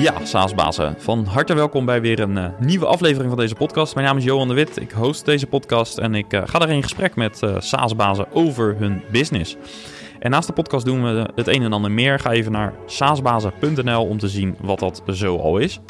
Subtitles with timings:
[0.00, 3.94] Ja, SaaS-bazen, van harte welkom bij weer een uh, nieuwe aflevering van deze podcast.
[3.94, 6.76] Mijn naam is Johan de Wit, ik host deze podcast en ik uh, ga daarin
[6.76, 9.56] in gesprek met uh, SaaS-bazen over hun business.
[10.18, 12.18] En naast de podcast doen we het een en ander meer.
[12.18, 15.80] Ga even naar saasbazen.nl om te zien wat dat zo al is.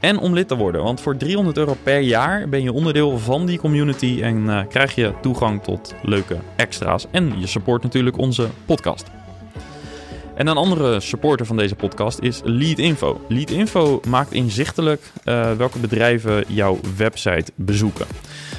[0.00, 3.46] En om lid te worden, want voor 300 euro per jaar ben je onderdeel van
[3.46, 7.06] die community en krijg je toegang tot leuke extra's.
[7.10, 9.15] En je support natuurlijk onze podcast.
[10.36, 13.20] En een andere supporter van deze podcast is Leadinfo.
[13.28, 18.06] Leadinfo maakt inzichtelijk uh, welke bedrijven jouw website bezoeken.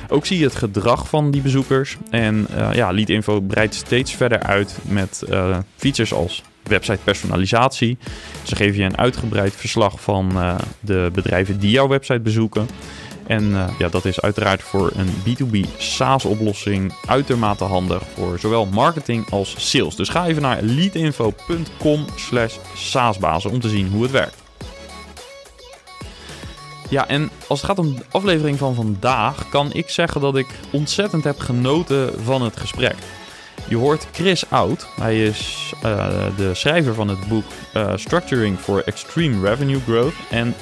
[0.10, 1.98] Ook zie je het gedrag van die bezoekers.
[2.10, 7.98] En uh, ja, Leadinfo breidt steeds verder uit met uh, features als website personalisatie.
[8.44, 10.32] Ze geven je een uitgebreid verslag van
[10.80, 12.68] de bedrijven die jouw website bezoeken.
[13.28, 19.32] En uh, ja, dat is uiteraard voor een B2B SaaS-oplossing uitermate handig voor zowel marketing
[19.32, 19.96] als sales.
[19.96, 24.44] Dus ga even naar leadinfo.com slash SaaSbazen om te zien hoe het werkt.
[26.90, 30.48] Ja, en als het gaat om de aflevering van vandaag, kan ik zeggen dat ik
[30.72, 32.96] ontzettend heb genoten van het gesprek.
[33.68, 34.88] Je hoort Chris Oud.
[35.00, 40.14] Hij is uh, de schrijver van het boek uh, Structuring for Extreme Revenue Growth.
[40.30, 40.56] En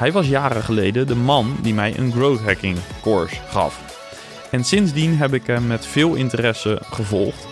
[0.00, 3.98] hij was jaren geleden de man die mij een growth hacking course gaf.
[4.50, 7.46] En sindsdien heb ik hem met veel interesse gevolgd.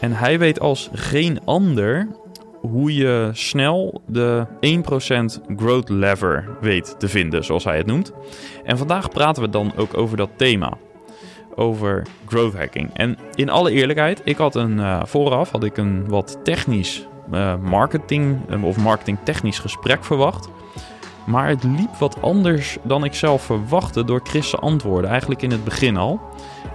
[0.00, 2.08] En hij weet als geen ander
[2.60, 4.46] hoe je snel de
[5.48, 8.12] 1% growth lever weet te vinden, zoals hij het noemt.
[8.64, 10.78] En vandaag praten we dan ook over dat thema.
[11.54, 12.90] Over growth hacking.
[12.92, 17.56] En in alle eerlijkheid, ik had een uh, vooraf had ik een wat technisch uh,
[17.56, 20.48] marketing of marketing technisch gesprek verwacht.
[21.26, 25.64] Maar het liep wat anders dan ik zelf verwachtte door Chris' antwoorden, eigenlijk in het
[25.64, 26.20] begin al.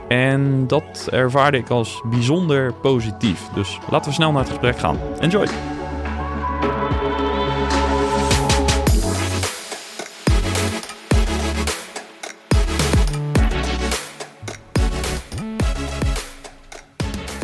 [0.08, 3.50] En dat ervaarde ik als bijzonder positief.
[3.54, 4.98] Dus laten we snel naar het gesprek gaan.
[5.20, 5.48] Enjoy!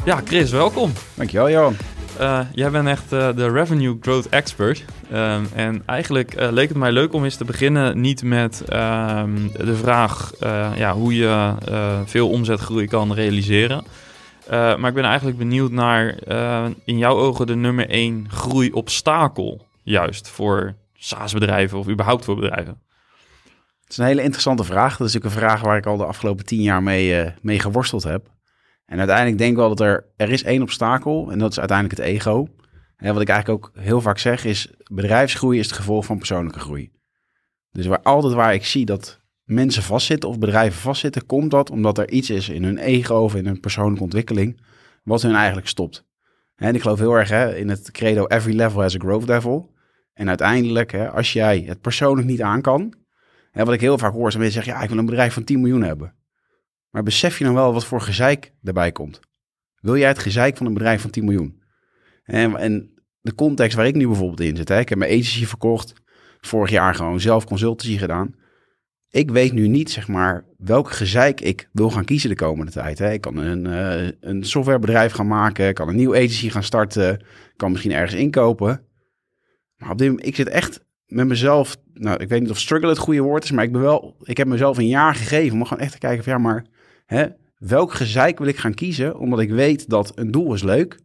[0.05, 0.91] Ja, Chris, welkom.
[1.15, 1.92] Dankjewel, Johan.
[2.19, 4.85] Uh, jij bent echt uh, de revenue growth expert.
[5.13, 9.51] Um, en eigenlijk uh, leek het mij leuk om eens te beginnen niet met um,
[9.51, 10.31] de vraag
[10.75, 11.53] ja, hoe je
[12.05, 13.83] veel omzetgroei kan realiseren.
[14.49, 16.15] maar ik ben eigenlijk benieuwd naar
[16.85, 22.81] in jouw ogen de nummer één groeiobstakel juist voor SaaS-bedrijven of überhaupt voor bedrijven.
[23.83, 24.97] Het is een hele interessante vraag.
[24.97, 28.03] Dat is ook een vraag waar ik al de afgelopen tien jaar mee, mee geworsteld
[28.03, 28.31] heb.
[28.85, 31.99] En uiteindelijk denk ik wel dat er, er is één obstakel en dat is uiteindelijk
[31.99, 32.47] het ego.
[32.97, 36.59] En wat ik eigenlijk ook heel vaak zeg is, bedrijfsgroei is het gevolg van persoonlijke
[36.59, 36.91] groei.
[37.71, 41.97] Dus waar, altijd waar ik zie dat mensen vastzitten of bedrijven vastzitten, komt dat omdat
[41.97, 44.61] er iets is in hun ego of in hun persoonlijke ontwikkeling
[45.03, 46.05] wat hun eigenlijk stopt.
[46.55, 49.73] En ik geloof heel erg hè, in het credo every level has a growth level.
[50.13, 52.93] En uiteindelijk, hè, als jij het persoonlijk niet aan kan,
[53.51, 55.43] hè, wat ik heel vaak hoor, is mensen zeggen, ja, ik wil een bedrijf van
[55.43, 56.15] 10 miljoen hebben.
[56.93, 59.19] Maar besef je dan wel wat voor gezeik erbij komt?
[59.79, 61.61] Wil jij het gezeik van een bedrijf van 10 miljoen?
[62.23, 65.45] En, en de context waar ik nu bijvoorbeeld in zit, hè, ik heb mijn agency
[65.45, 65.93] verkocht,
[66.41, 68.35] vorig jaar gewoon zelf consultancy gedaan.
[69.09, 72.99] Ik weet nu niet, zeg maar, welk gezeik ik wil gaan kiezen de komende tijd.
[72.99, 73.11] Hè.
[73.11, 77.25] Ik kan een, uh, een softwarebedrijf gaan maken, ik kan een nieuw agency gaan starten,
[77.55, 78.85] kan misschien ergens inkopen.
[79.77, 82.89] Maar op dit moment, ik zit echt met mezelf, nou, ik weet niet of struggle
[82.89, 85.65] het goede woord is, maar ik ben wel, ik heb mezelf een jaar gegeven om
[85.65, 86.65] gewoon echt te kijken van, ja, maar
[87.05, 87.25] Hè,
[87.57, 89.17] welk gezeik wil ik gaan kiezen?
[89.17, 90.99] Omdat ik weet dat een doel is leuk.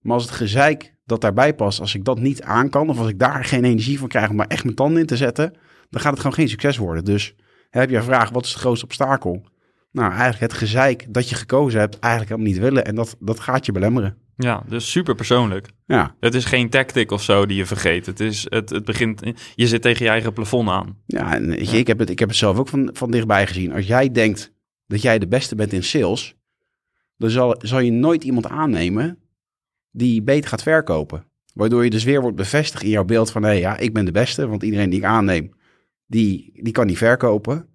[0.00, 3.08] Maar als het gezeik dat daarbij past, als ik dat niet aan kan, of als
[3.08, 5.52] ik daar geen energie van krijg om maar echt mijn tanden in te zetten,
[5.90, 7.04] dan gaat het gewoon geen succes worden.
[7.04, 7.34] Dus
[7.70, 9.46] heb je een vraag, wat is het grootste obstakel?
[9.92, 12.84] Nou, eigenlijk het gezeik dat je gekozen hebt, eigenlijk helemaal niet willen.
[12.84, 14.16] En dat, dat gaat je belemmeren.
[14.36, 15.68] Ja, dus super persoonlijk.
[15.86, 16.14] Ja.
[16.20, 18.06] Het is geen tactic of zo die je vergeet.
[18.06, 19.22] Het, is, het, het begint,
[19.54, 20.96] je zit tegen je eigen plafond aan.
[21.06, 23.72] Ja, en je, Ik, heb het, ik heb het zelf ook van, van dichtbij gezien.
[23.72, 24.52] Als jij denkt,
[24.88, 26.34] dat jij de beste bent in sales,
[27.16, 29.18] dan zal, zal je nooit iemand aannemen
[29.90, 31.24] die beter gaat verkopen.
[31.54, 34.04] Waardoor je dus weer wordt bevestigd in jouw beeld van, hé hey, ja, ik ben
[34.04, 35.52] de beste, want iedereen die ik aanneem,
[36.06, 37.68] die, die kan niet verkopen.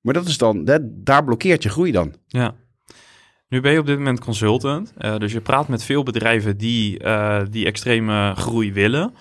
[0.00, 2.14] Maar dat is dan, daar blokkeert je groei dan.
[2.26, 2.54] Ja.
[3.48, 7.02] Nu ben je op dit moment consultant, uh, dus je praat met veel bedrijven die,
[7.02, 9.14] uh, die extreme groei willen.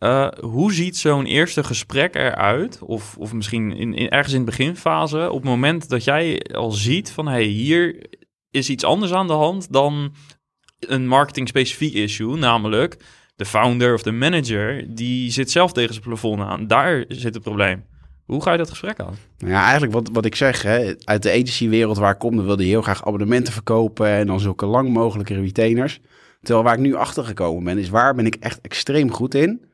[0.00, 2.82] Uh, hoe ziet zo'n eerste gesprek eruit?
[2.82, 6.70] Of, of misschien in, in, ergens in de beginfase, op het moment dat jij al
[6.70, 8.06] ziet van hey, hier
[8.50, 10.14] is iets anders aan de hand dan
[10.78, 12.96] een marketing-specifiek issue, namelijk
[13.36, 16.66] de founder of de manager, die zit zelf tegen zijn plafond aan.
[16.66, 17.84] Daar zit het probleem.
[18.24, 19.14] Hoe ga je dat gesprek aan?
[19.38, 22.62] Nou ja, eigenlijk wat, wat ik zeg, hè, uit de agency-wereld waar ik kom, wilde
[22.62, 26.00] je heel graag abonnementen verkopen en dan zulke lang mogelijke retainers.
[26.42, 29.68] Terwijl waar ik nu achter gekomen ben, is waar ben ik echt extreem goed in?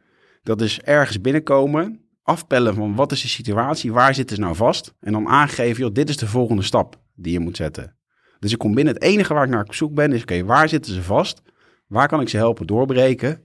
[0.46, 4.94] Dat is ergens binnenkomen, afpellen van wat is de situatie, waar zitten ze nou vast?
[5.00, 7.96] En dan aangeven, joh, dit is de volgende stap die je moet zetten.
[8.38, 10.68] Dus ik kom binnen, het enige waar ik naar op zoek ben is, oké, waar
[10.68, 11.42] zitten ze vast?
[11.86, 13.42] Waar kan ik ze helpen doorbreken?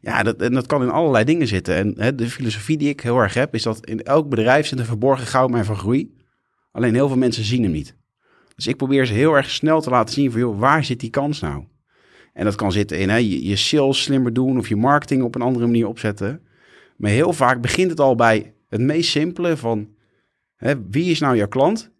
[0.00, 1.74] Ja, dat, en dat kan in allerlei dingen zitten.
[1.74, 4.78] En hè, de filosofie die ik heel erg heb, is dat in elk bedrijf zit
[4.78, 6.16] een verborgen goudmijn van groei.
[6.72, 7.96] Alleen heel veel mensen zien hem niet.
[8.54, 11.10] Dus ik probeer ze heel erg snel te laten zien van, joh, waar zit die
[11.10, 11.64] kans nou?
[12.32, 15.34] En dat kan zitten in hè, je, je sales slimmer doen of je marketing op
[15.34, 16.42] een andere manier opzetten.
[16.96, 19.88] Maar heel vaak begint het al bij het meest simpele van,
[20.56, 21.90] hè, wie is nou jouw klant?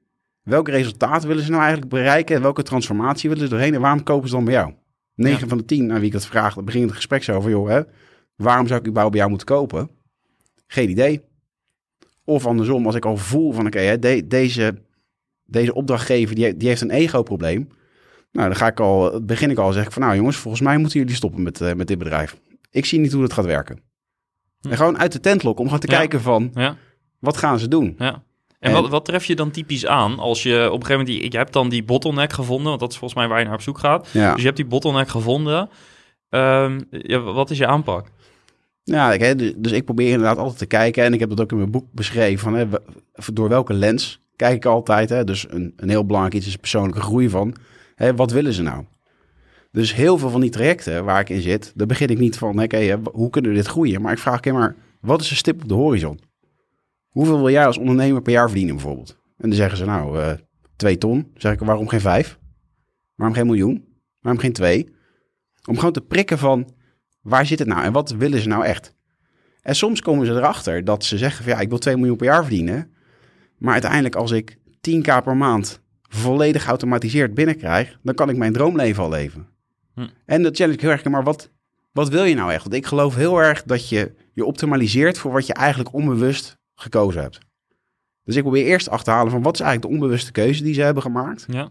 [0.42, 2.36] Welk resultaat willen ze nou eigenlijk bereiken?
[2.36, 3.74] En welke transformatie willen ze doorheen?
[3.74, 4.72] En waarom kopen ze dan bij jou?
[5.14, 5.46] 9 Ja.
[5.48, 7.68] van de 10 aan wie ik dat vraag, dan begint het gesprek zo van, joh,
[7.68, 7.80] hè,
[8.36, 9.90] waarom zou ik überhaupt bij jou moeten kopen?
[10.66, 11.20] Geen idee.
[12.24, 14.74] Of andersom, als ik al voel van, oké, hè, de- deze,
[15.44, 17.68] deze opdrachtgever, die, die heeft een ego-probleem.
[18.32, 20.76] Nou, dan ga ik al, begin ik al, zeg ik van, nou jongens, volgens mij
[20.78, 22.36] moeten jullie stoppen met, eh, met dit bedrijf.
[22.70, 23.80] Ik zie niet hoe dat gaat werken.
[24.60, 24.68] Hm.
[24.70, 25.98] En gewoon uit de tent lokken om gewoon te Ja.
[25.98, 26.76] kijken van, Ja,
[27.18, 27.94] wat gaan ze doen?
[27.98, 28.22] ja.
[28.58, 31.06] En, En- wat, wat tref je dan typisch aan als je op een gegeven moment...
[31.08, 33.54] Die, je hebt dan die bottleneck gevonden, want dat is volgens mij waar je naar
[33.54, 34.08] op zoek gaat.
[34.12, 34.30] Ja.
[34.30, 35.68] Dus je hebt die bottleneck gevonden.
[36.90, 38.06] Ja, wat is je aanpak?
[38.84, 39.16] Ja,
[39.56, 41.04] dus, ik probeer inderdaad altijd te kijken.
[41.04, 42.38] En ik heb dat ook in mijn boek beschreven.
[42.38, 42.66] Van, hè,
[43.32, 45.08] door welke lens kijk ik altijd.
[45.08, 45.24] Hè?
[45.24, 47.54] Dus een, een heel belangrijk iets is persoonlijke groei van.
[48.10, 48.84] Wat willen ze nou?
[49.70, 52.62] Dus heel veel van die trajecten waar ik in zit, daar begin ik niet van,
[52.62, 54.02] oké, hoe kunnen we dit groeien?
[54.02, 56.20] Maar ik vraag alleen maar, wat is de stip op de horizon?
[57.08, 59.10] Hoeveel wil jij als ondernemer per jaar verdienen bijvoorbeeld?
[59.10, 60.32] En dan zeggen ze, nou, eh,
[60.76, 61.18] twee ton.
[61.18, 62.38] Dan zeg ik, waarom geen vijf?
[63.14, 63.84] Waarom geen miljoen?
[64.20, 64.88] Waarom geen twee?
[65.68, 66.68] Om gewoon te prikken van,
[67.20, 68.94] waar zit het nou en wat willen ze nou echt?
[69.62, 72.26] En soms komen ze erachter dat ze zeggen van ja, ik wil 2 miljoen per
[72.26, 72.92] jaar verdienen.
[73.58, 74.56] Maar uiteindelijk als ik
[74.90, 75.81] 10k per maand
[76.14, 79.48] volledig geautomatiseerd binnenkrijg, dan kan ik mijn droomleven al leven.
[79.94, 80.08] Hm.
[80.24, 81.50] En dat challenge ik heel erg, maar wat,
[81.92, 82.62] wat wil je nou echt?
[82.62, 87.20] Want ik geloof heel erg dat je je optimaliseert voor wat je eigenlijk onbewust gekozen
[87.20, 87.38] hebt.
[88.24, 91.02] Dus ik probeer eerst achterhalen van wat is eigenlijk de onbewuste keuze die ze hebben
[91.02, 91.44] gemaakt.
[91.48, 91.70] Ja,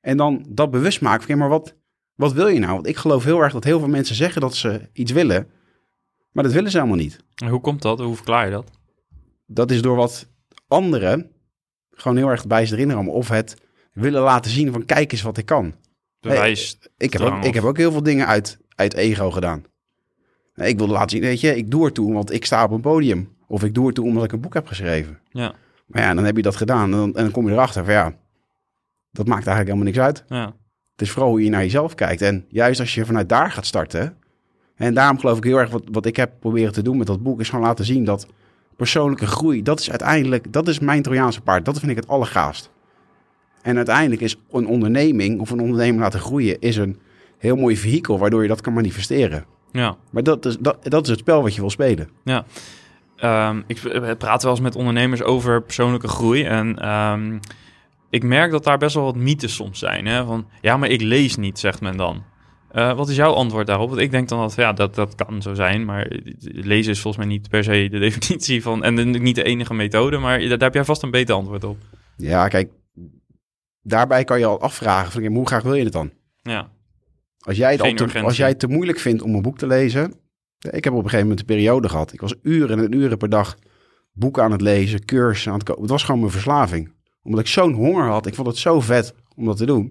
[0.00, 1.74] En dan dat bewust maken van, maar wat,
[2.14, 2.72] wat wil je nou?
[2.72, 5.50] Want ik geloof heel erg dat heel veel mensen zeggen dat ze iets willen,
[6.32, 7.18] maar dat willen ze helemaal niet.
[7.34, 7.98] En hoe komt dat?
[7.98, 8.70] Hoe verklaar je dat?
[9.46, 10.28] Dat is door wat
[10.66, 11.30] anderen
[11.90, 13.14] gewoon heel erg bij ze erin rammen.
[13.14, 13.56] Of het
[13.98, 15.74] willen laten zien van kijk eens wat ik kan.
[16.20, 16.78] Bewijs.
[16.96, 19.64] Ik heb, ook, ik heb ook heel veel dingen uit, uit ego gedaan.
[20.54, 22.70] Nee, Ik wilde laten zien, weet je, ik doe er toe want ik sta op
[22.70, 23.36] een podium.
[23.46, 25.18] Of ik doe er toe omdat ik een boek heb geschreven.
[25.30, 25.54] Ja,
[25.86, 27.92] Maar ja, dan heb je dat gedaan en dan, en dan kom je erachter van
[27.92, 28.14] ja,
[29.10, 30.24] dat maakt eigenlijk helemaal niks uit.
[30.28, 30.54] ja.
[30.92, 32.22] Het is vooral hoe je naar jezelf kijkt.
[32.22, 34.16] En juist als je vanuit daar gaat starten.
[34.74, 37.22] En daarom geloof ik heel erg wat, wat ik heb proberen te doen met dat
[37.22, 37.40] boek.
[37.40, 38.26] Is gewoon laten zien dat
[38.76, 39.62] persoonlijke groei.
[39.62, 41.64] Dat is uiteindelijk, dat is mijn Trojaanse paard.
[41.64, 42.70] Dat vind ik het allergaafst.
[43.62, 46.60] En uiteindelijk is een onderneming of een ondernemer laten groeien.
[46.60, 46.98] Is een
[47.38, 49.44] heel mooi vehikel waardoor je dat kan manifesteren.
[49.72, 49.96] ja.
[50.10, 52.08] Maar dat is, dat, dat is het spel wat je wil spelen.
[53.16, 53.80] Ehm, ik
[54.18, 56.44] praat wel eens met ondernemers over persoonlijke groei.
[56.44, 57.38] En ehm,
[58.10, 60.06] ik merk dat daar best wel wat mythes soms zijn.
[60.06, 60.24] Hè?
[60.24, 62.22] Van, ja, maar ik lees niet, zegt men dan.
[62.70, 63.88] Eh, wat is jouw antwoord daarop?
[63.88, 65.84] Want ik denk dan dat, ja, dat, dat kan zo zijn.
[65.84, 66.06] Maar
[66.40, 68.84] lezen is volgens mij niet per se de definitie van...
[68.84, 71.76] En niet de enige methode, maar daar heb jij vast een beter antwoord op.
[72.16, 72.70] Ja, kijk.
[73.88, 76.10] Daarbij kan je al afvragen van, hoe graag wil je het dan?
[76.42, 76.70] Ja,
[77.38, 80.14] Als jij, het te, als jij het te moeilijk vindt om een boek te lezen.
[80.58, 82.12] Ik heb op een gegeven moment een periode gehad.
[82.12, 83.56] Ik was uren en uren per dag
[84.12, 85.82] boeken aan het lezen, cursussen aan het kopen.
[85.82, 86.92] Het was gewoon mijn verslaving.
[87.22, 88.26] Omdat ik zo'n honger had.
[88.26, 89.90] Ik vond het zo vet om dat te doen.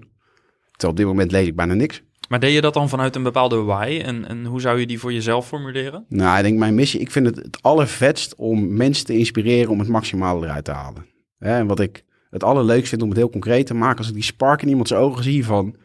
[0.71, 2.01] Terwijl op dit moment lees ik bijna niks.
[2.29, 4.01] maar deed je dat dan vanuit een bepaalde why?
[4.03, 6.05] En, en hoe zou je die voor jezelf formuleren?
[6.09, 6.99] Nou, ik denk mijn missie.
[6.99, 11.05] Ik vind het het allervetst om mensen te inspireren om het maximale eruit te halen.
[11.39, 13.97] En wat ik het allerleukst vind om het heel concreet te maken.
[13.97, 15.75] Als ik die spark in iemands ogen zie van...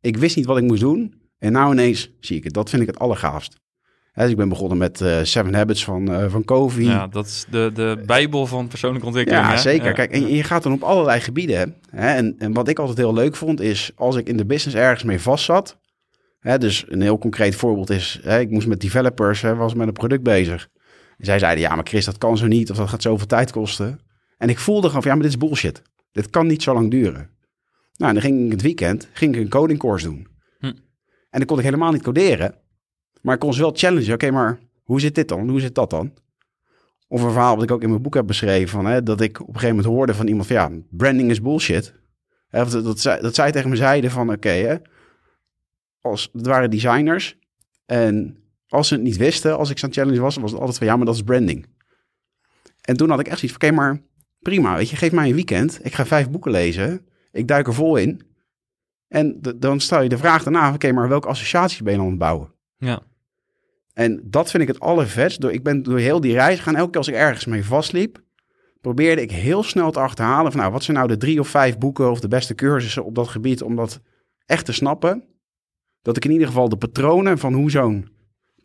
[0.00, 1.14] Ik wist niet wat ik moest doen.
[1.38, 2.52] En nou ineens zie ik het.
[2.52, 3.58] Dat vind ik het allergaafst.
[4.14, 6.84] Dus ik ben begonnen met eh, Seven Habits van, eh van Covey.
[6.84, 9.44] Ja, dat is de, de bijbel van persoonlijke ontwikkeling.
[9.44, 9.58] Ja, hè?
[9.58, 9.86] zeker.
[9.86, 9.92] Ja.
[9.92, 11.76] Kijk, en je gaat dan op allerlei gebieden.
[11.90, 12.14] Hè?
[12.14, 15.02] En, en wat ik altijd heel leuk vond, is als ik in de business ergens
[15.02, 15.78] mee vast zat.
[16.40, 19.86] Hè, dus een heel concreet voorbeeld is, hè, ik moest met developers, hè, was met
[19.86, 20.68] een product bezig.
[21.18, 23.52] En zij zeiden, ja, maar Chris, dat kan zo niet, of dat gaat zoveel tijd
[23.52, 24.00] kosten.
[24.40, 25.82] En ik voelde gewoon van, ja, maar dit is bullshit.
[26.12, 27.30] Dit kan niet zo lang duren.
[27.96, 30.26] Nou, en dan ging ik het weekend, ging ik een coding course doen.
[30.58, 30.66] Hm.
[30.66, 32.54] En dan kon ik helemaal niet coderen.
[33.20, 34.12] Maar ik kon ze wel challengen.
[34.12, 35.48] Oké, maar hoe zit dit dan?
[35.48, 36.12] Hoe zit dat dan?
[37.08, 38.68] Of een verhaal wat ik ook in mijn boek heb beschreven.
[38.68, 41.42] Van, hè, dat ik op een gegeven moment hoorde van iemand van ja, branding is
[41.42, 41.94] bullshit.
[42.48, 44.76] Hè, of dat, dat, zij, dat zij tegen me zeiden van oké, hè,
[46.00, 47.38] als het waren designers.
[47.86, 48.36] En
[48.68, 50.96] als ze het niet wisten, als ik zo'n challenge was, was het altijd van ja,
[50.96, 51.66] maar dat is branding.
[52.80, 54.00] En toen had ik echt zoiets van oké, maar
[54.40, 55.80] prima, weet je, geef mij een weekend.
[55.82, 57.06] Ik ga vijf boeken lezen.
[57.32, 58.20] Ik duik er vol in.
[59.08, 62.18] En dan stel je de vraag daarna, oké, maar welke associaties ben je aan het
[62.18, 62.52] bouwen?
[62.76, 63.02] Ja.
[63.92, 65.40] En dat vind ik het allervetst.
[65.40, 66.76] Door, ik ben door heel die reis gaan.
[66.76, 68.22] Elke keer als ik ergens mee vastliep,
[68.80, 71.78] probeerde ik heel snel te achterhalen van nou, wat zijn nou de drie of vijf
[71.78, 74.00] boeken of de beste cursussen op dat gebied om dat
[74.46, 75.24] echt te snappen.
[76.02, 78.08] Dat ik in ieder geval de patronen van hoe zo'n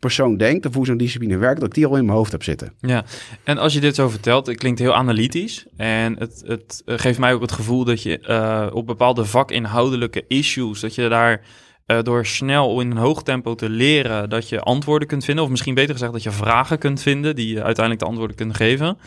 [0.06, 2.42] persoon denkt of hoe zo'n discipline werkt, dat ik die al in mijn hoofd heb
[2.42, 2.72] zitten.
[2.80, 3.04] Ja,
[3.44, 5.66] en als je dit zo vertelt, het klinkt heel analytisch.
[5.76, 10.24] En het, het eh, geeft mij ook het gevoel dat je uh, op bepaalde vakinhoudelijke
[10.28, 11.40] issues, dat je daar
[11.86, 15.44] uh, door snel in een hoog tempo te leren, dat je antwoorden kunt vinden.
[15.44, 18.56] Of misschien beter gezegd, dat je vragen kunt vinden die je uiteindelijk de antwoorden kunnen
[18.56, 18.98] geven.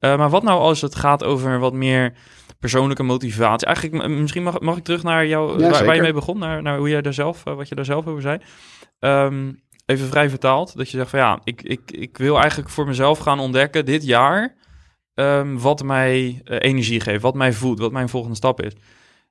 [0.00, 2.12] maar wat nou als het gaat over wat meer
[2.60, 3.66] persoonlijke motivatie?
[3.66, 6.62] Eigenlijk, misschien mag, mag ik terug naar jou, Ja, waar, waar je mee begon, naar,
[6.62, 8.38] naar hoe jij daar zelf, wat je daar zelf over zei.
[8.98, 9.52] Ehm,
[9.88, 13.18] even vrij vertaald, dat je zegt van ja, ik, ik, ik wil eigenlijk voor mezelf
[13.18, 14.54] gaan ontdekken dit jaar
[15.14, 18.72] ehm, wat mij eh, energie geeft, wat mij voedt, wat mijn volgende stap is.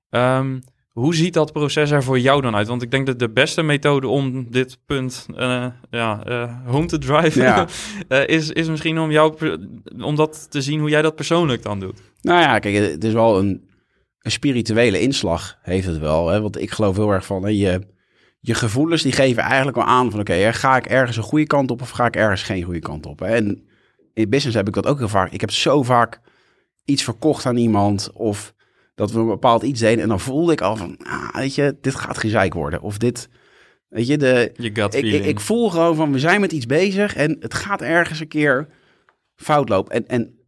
[0.09, 0.57] Ehm,
[0.97, 2.67] hoe ziet dat proces er voor jou dan uit?
[2.67, 6.97] Want ik denk dat de beste methode om dit punt eh, ja, eh, home te
[6.97, 7.67] driven Ja.
[8.07, 9.57] eh, is, is misschien om, jou,
[10.01, 12.01] om dat te zien hoe jij dat persoonlijk dan doet.
[12.21, 13.69] Nou ja, kijk, het is wel een,
[14.21, 16.27] een spirituele inslag, heeft het wel.
[16.27, 16.41] Hè?
[16.41, 17.81] Want ik geloof heel erg van, hè, je,
[18.48, 21.72] je gevoelens die geven eigenlijk al aan van, oké, ga ik ergens een goede kant
[21.72, 23.22] op of ga ik ergens geen goede kant op?
[23.22, 23.68] En
[24.13, 25.32] in business heb ik dat ook heel vaak.
[25.32, 26.22] Ik heb zo vaak
[26.86, 28.54] iets verkocht aan iemand of
[28.96, 31.77] dat we een bepaald iets deden en dan voelde ik al van, ah, weet je,
[31.82, 32.82] dit gaat gezeik worden.
[32.82, 33.30] Of dit,
[33.88, 37.38] weet je, de, ik, ik, ik voel gewoon van, we zijn met iets bezig en
[37.39, 38.68] het gaat ergens een keer
[39.36, 39.94] fout lopen.
[39.94, 40.39] En, en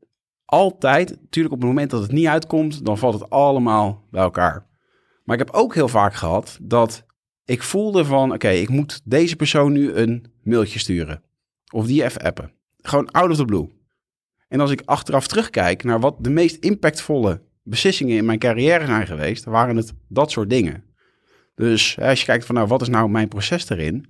[0.45, 4.65] altijd, natuurlijk op het moment dat het niet uitkomt, dan valt het allemaal bij elkaar.
[5.23, 7.07] Maar ik heb ook heel vaak gehad dat
[7.49, 11.23] ik voelde van, oké, ik moet deze persoon nu een mailtje sturen.
[11.73, 12.51] Of die even appen.
[12.77, 13.69] Gewoon out of the blue.
[14.47, 19.07] En als ik achteraf terugkijk naar wat de meest impactvolle beslissingen in mijn carrière zijn
[19.07, 20.83] geweest, waren het dat soort dingen.
[21.55, 24.05] Dus als je kijkt van, nou, wat is nou mijn proces erin?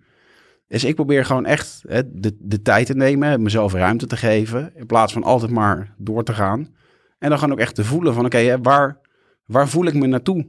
[0.67, 4.71] Is ik probeer gewoon echt hè, de, de tijd te nemen, mezelf ruimte te geven,
[4.75, 6.75] in plaats van altijd maar door te gaan.
[7.19, 8.99] En dan gewoon ook echt te voelen van, oké, waar,
[9.45, 10.47] waar voel ik me naartoe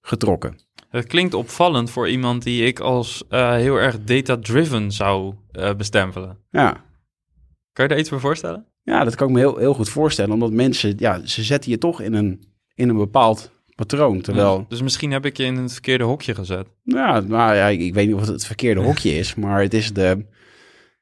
[0.00, 0.68] getrokken?
[0.90, 6.38] Het klinkt opvallend voor iemand die ik als eh, heel erg data-driven zou eh, bestempelen.
[6.50, 6.84] Ja.
[7.72, 8.66] Kan je daar iets voor voorstellen?
[8.82, 10.32] Ja, dat kan ik me heel, heel goed voorstellen.
[10.32, 12.44] Omdat mensen, ja, ze zetten je toch in een,
[12.74, 14.20] in een bepaald patroon.
[14.20, 16.66] Terwijl, Ja, Dus misschien heb ik je in het verkeerde hokje gezet.
[16.82, 19.34] ja, nou ja, ik, ik weet niet of het het verkeerde hokje is.
[19.34, 20.26] Maar het is de...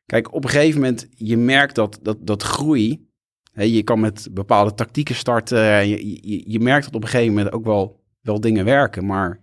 [0.07, 3.07] Kijk, op een gegeven moment, je merkt dat, dat, dat groei...
[3.53, 5.71] Hè, je kan met bepaalde tactieken starten.
[5.71, 9.07] en Je, je, je merkt dat op een gegeven moment ook wel, wel dingen werken.
[9.07, 9.41] Maar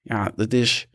[0.00, 0.86] ja, dat is...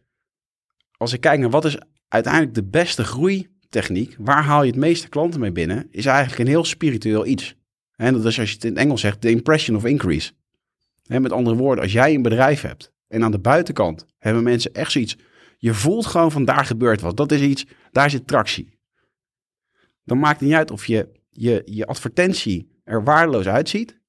[0.98, 4.16] Als ik kijk naar wat is uiteindelijk de beste groeitechniek...
[4.20, 5.88] waar haal je het meeste klanten mee binnen...
[5.92, 7.56] is eigenlijk een heel spiritueel iets.
[7.96, 10.34] En dat is als je het in Engels zegt, de impression of increase.
[11.08, 14.92] Met andere woorden, als jij een bedrijf hebt en aan de buitenkant hebben mensen echt
[14.92, 15.18] zoiets.
[15.58, 17.18] Je voelt gewoon van daar gebeurt wat.
[17.18, 18.80] Dat is iets, daar zit tractie.
[20.04, 24.00] Dan maakt het niet uit of je, je, je advertentie er waardeloos uitziet.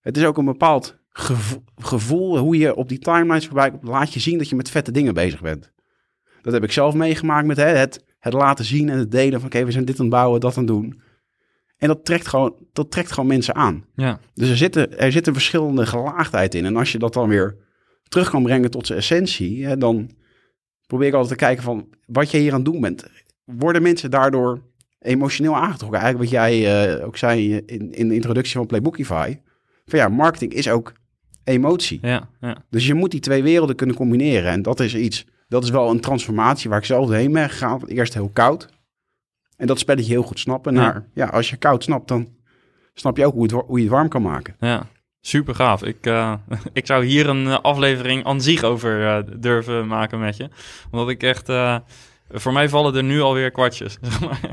[0.00, 3.84] Het is ook een bepaald gevo- gevoel hoe je op die timelines voorbij komt.
[3.84, 5.72] Laat je zien dat je met vette dingen bezig bent.
[6.42, 9.48] Dat heb ik zelf meegemaakt met hè, het, het laten zien en het delen van
[9.48, 11.02] oké, we zijn dit aan het bouwen, dat aan het doen.
[11.76, 13.84] En dat trekt gewoon, dat trekt gewoon mensen aan.
[13.94, 16.64] Ja, Dus er zitten, er zit een verschillende gelaagdheid in.
[16.64, 17.56] En als je dat dan weer
[18.08, 20.10] terug kan brengen tot zijn essentie, hè, dan
[20.86, 23.04] probeer ik altijd te kijken van wat je hier aan het doen bent.
[23.44, 24.62] Worden mensen daardoor
[24.98, 26.00] emotioneel aangetrokken?
[26.00, 29.38] Eigenlijk wat jij eh, ook zei in, in de introductie van Playbookify.
[29.86, 30.92] Van ja, marketing is ook
[31.44, 31.98] emotie.
[32.02, 32.56] ja, ja.
[32.70, 34.50] Dus je moet die twee werelden kunnen combineren.
[34.50, 37.86] En dat is iets, dat is wel een transformatie waar ik zelf doorheen ben gegaan.
[37.86, 38.68] Eerst heel koud.
[39.56, 40.74] En dat spelletje heel goed snappen.
[40.74, 40.80] Ja.
[40.80, 42.28] Naar, ja, als je koud snapt, dan
[42.94, 44.56] snap je ook hoe, het, hoe je het warm kan maken.
[44.60, 44.86] ja.
[45.26, 45.82] Super gaaf.
[45.82, 46.34] Ik, eh,
[46.72, 50.48] ik zou hier een eh, aflevering aan zich over eh, durven maken met je.
[50.90, 51.48] Omdat ik echt...
[52.28, 53.96] voor mij vallen er nu alweer kwartjes.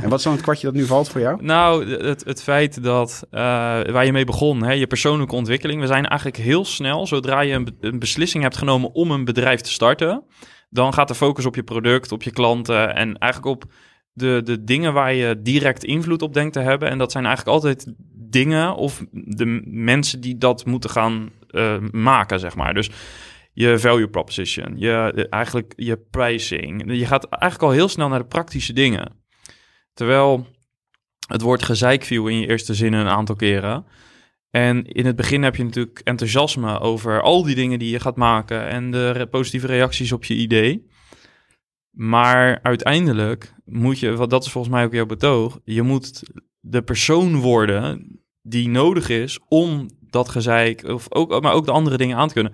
[0.04, 1.44] En wat is dan het kwartje dat nu valt voor jou?
[1.44, 3.42] Nou, het, het feit dat eh,
[3.82, 5.82] waar je mee begon, hè, je persoonlijke ontwikkeling.
[5.82, 9.26] We zijn eigenlijk heel snel, zodra je een, be- een beslissing hebt genomen om een
[9.26, 10.24] bedrijf te starten,
[10.70, 13.72] dan gaat de focus op je product, op je klanten en eigenlijk op
[14.14, 16.90] de, de dingen waar je direct invloed op denkt te hebben.
[16.90, 17.94] En dat zijn eigenlijk altijd
[18.30, 22.74] dingen of de mensen die dat moeten gaan eh, maken, zeg maar.
[22.74, 22.90] Dus
[23.54, 26.84] je value proposition, je, eigenlijk je pricing.
[26.94, 29.24] Je gaat eigenlijk al heel snel naar de praktische dingen.
[29.94, 30.48] Terwijl
[31.28, 33.86] het woord gezeik viel in je eerste zin een aantal keren.
[34.50, 38.16] En in het begin heb je natuurlijk enthousiasme over al die dingen die je gaat
[38.16, 40.88] maken en de positieve reacties op je idee.
[41.92, 46.24] Maar uiteindelijk moet je, wat dat is volgens mij ook jouw betoog, je moet
[46.60, 51.98] de persoon worden die nodig is om dat gezeik, of ook, maar ook de andere
[51.98, 52.54] dingen aan te kunnen.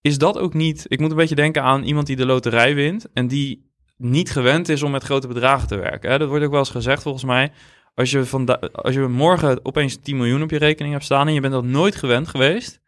[0.00, 3.06] Is dat ook niet, ik moet een beetje denken aan iemand die de loterij wint
[3.12, 6.10] en die niet gewend is om met grote bedragen te werken.
[6.10, 6.18] Hè?
[6.18, 7.52] Dat wordt ook wel eens gezegd volgens mij.
[7.94, 11.34] Als je, vanda- als je morgen opeens 10 miljoen op je rekening hebt staan en
[11.34, 12.80] je bent dat nooit gewend geweest,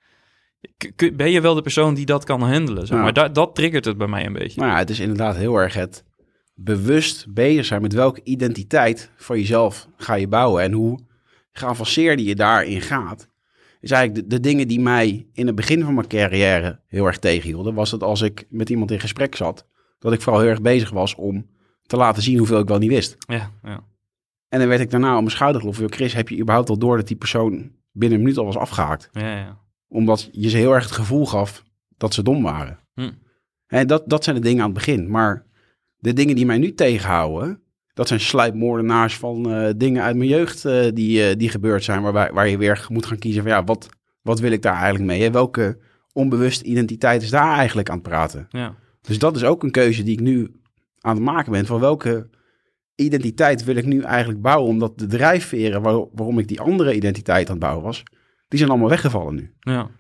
[1.15, 2.87] ben je wel de persoon die dat kan handelen.
[2.87, 3.03] Zeg Ja.
[3.03, 4.61] maar da- dat triggert het bij mij een beetje.
[4.61, 6.05] Nou ja, het is inderdaad heel erg het
[6.55, 11.01] bewust bezig zijn met welke identiteit van jezelf ga je bouwen en hoe
[11.53, 13.29] geavanceerder je daarin gaat.
[13.81, 17.19] Is eigenlijk de, de dingen die mij in het begin van mijn carrière heel erg
[17.19, 19.67] tegenhielden, was dat als ik met iemand in gesprek zat,
[19.99, 21.47] dat ik vooral heel erg bezig was om
[21.87, 23.17] te laten zien hoeveel ik wel niet wist.
[23.19, 23.85] Ja, ja.
[24.49, 25.83] En dan werd ik daarna op mijn schouder gelopen.
[25.83, 28.57] "Joh, Chris, heb je überhaupt al door dat die persoon binnen een minuut al was
[28.57, 29.09] afgehaakt?
[29.13, 29.59] ja, ja.
[29.89, 31.65] Omdat je ze heel erg het gevoel gaf
[31.97, 32.79] dat ze dom waren.
[32.95, 33.11] Hm.
[33.67, 35.11] En dat, dat zijn de dingen aan het begin.
[35.11, 35.47] Maar
[35.97, 37.63] de dingen die mij nu tegenhouden,
[37.95, 42.03] dat zijn sluipmoordenaars van eh, dingen uit mijn jeugd eh, die, eh, die gebeurd zijn.
[42.03, 43.89] Waarbij, waar je weer moet gaan kiezen van ja, wat,
[44.23, 45.23] wat wil ik daar eigenlijk mee?
[45.23, 45.31] Hè?
[45.31, 45.79] Welke
[46.13, 48.47] onbewuste identiteit is daar eigenlijk aan het praten?
[48.51, 48.77] ja.
[49.01, 50.61] Dus dat is ook een keuze die ik nu
[51.01, 51.67] aan het maken ben.
[51.67, 52.29] Van welke
[52.95, 54.69] identiteit wil ik nu eigenlijk bouwen?
[54.71, 58.03] Omdat de drijfveren waar- waarom ik die andere identiteit aan het bouwen was,
[58.49, 59.55] die zijn allemaal weggevallen nu.
[59.61, 59.91] ja.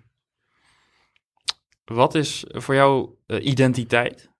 [1.84, 4.30] Wat is voor jou identiteit?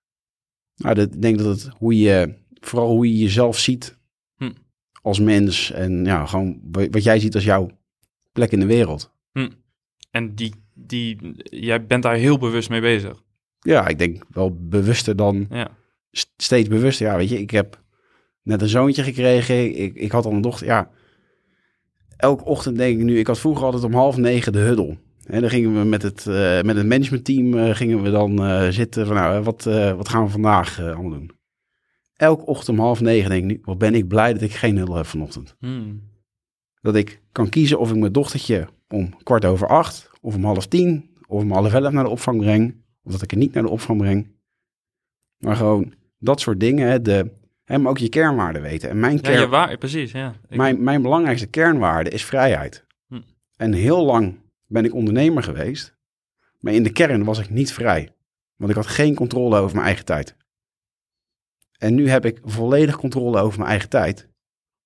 [0.75, 3.97] Nou, ik denk dat het hoe je, vooral hoe je jezelf ziet
[4.37, 4.51] Hm.
[5.01, 5.71] als mens.
[5.71, 7.69] En ja, gewoon wa- wat jij ziet als jouw
[8.31, 9.11] plek in de wereld.
[10.11, 13.23] En die, die, jij bent daar heel bewust mee bezig.
[13.59, 15.69] Ja, ik denk wel bewuster dan Ja,
[16.11, 17.05] st- steeds bewuster.
[17.07, 17.81] Ja, weet je, ik heb
[18.43, 19.79] net een zoontje gekregen.
[19.81, 20.67] Ik, ik had al een dochter.
[20.67, 20.89] Ja,
[22.17, 23.19] elke ochtend denk ik nu.
[23.19, 24.97] Ik had vroeger altijd om half negen de huddle.
[25.25, 28.67] En dan gingen we met het, eh, met het managementteam eh, gingen we dan eh,
[28.69, 29.63] zitten van nou, wat,
[29.95, 31.31] wat gaan we vandaag allemaal doen?
[32.21, 34.77] Elke ochtend om half negen denk ik nu, wat ben ik blij dat ik geen
[34.77, 35.55] huddle heb vanochtend.
[35.59, 36.01] Hmm.
[36.81, 40.67] Dat ik kan kiezen of ik mijn dochtertje om kwart over acht, of om half
[40.67, 42.83] tien, of om half elf naar de opvang breng.
[43.03, 44.27] Of dat ik er niet naar de opvang breng.
[45.37, 47.31] Maar gewoon dat soort dingen, hè, de,
[47.63, 48.89] hè, maar ook je kernwaarden weten.
[48.89, 50.11] En mijn, kern, ja, waar, precies.
[50.11, 50.35] Ja.
[50.49, 52.85] Ik- mijn, mijn belangrijkste kernwaarde is vrijheid.
[53.07, 53.21] Hm.
[53.55, 55.95] En heel lang ben ik ondernemer geweest.
[56.59, 58.09] Maar in de kern was ik niet vrij.
[58.55, 60.35] Want ik had geen controle over mijn eigen tijd.
[61.81, 64.27] En nu heb ik volledig controle over mijn eigen tijd.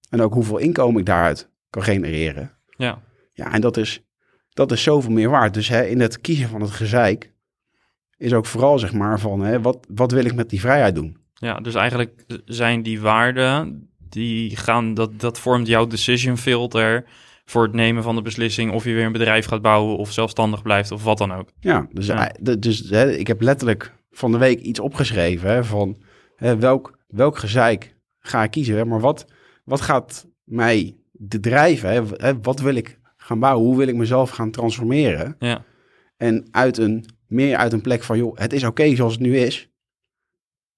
[0.10, 2.58] En ook hoeveel inkomen ik daaruit kan genereren.
[2.78, 3.04] ja.
[3.34, 4.02] Ja, en dat is,
[4.50, 5.54] dat is zoveel meer waard.
[5.54, 7.34] Dus hè, in het kiezen van het gezeik
[8.18, 11.18] is ook vooral zeg maar van hè, wat, wat wil ik met die vrijheid doen?
[11.34, 17.06] ja, dus eigenlijk zijn die waarden, die gaan, dat, dat vormt jouw decision filter
[17.46, 20.62] voor het nemen van de beslissing of je weer een bedrijf gaat bouwen of zelfstandig
[20.62, 21.50] blijft of wat dan ook.
[21.60, 22.32] Ja, dus, Ja.
[22.60, 25.98] dus hè, ik heb letterlijk van de week iets opgeschreven hè, van
[26.38, 28.76] welk, welk gezeik ga ik kiezen.
[28.76, 29.26] Hè, maar wat,
[29.64, 31.90] wat gaat mij de drijven?
[32.18, 32.40] Hè?
[32.42, 33.66] Wat wil ik gaan bouwen?
[33.68, 35.36] Hoe wil ik mezelf gaan transformeren?
[35.40, 35.64] Ja,
[36.18, 39.38] En uit een, meer uit een plek van, joh, het is oké zoals het nu
[39.38, 39.70] is.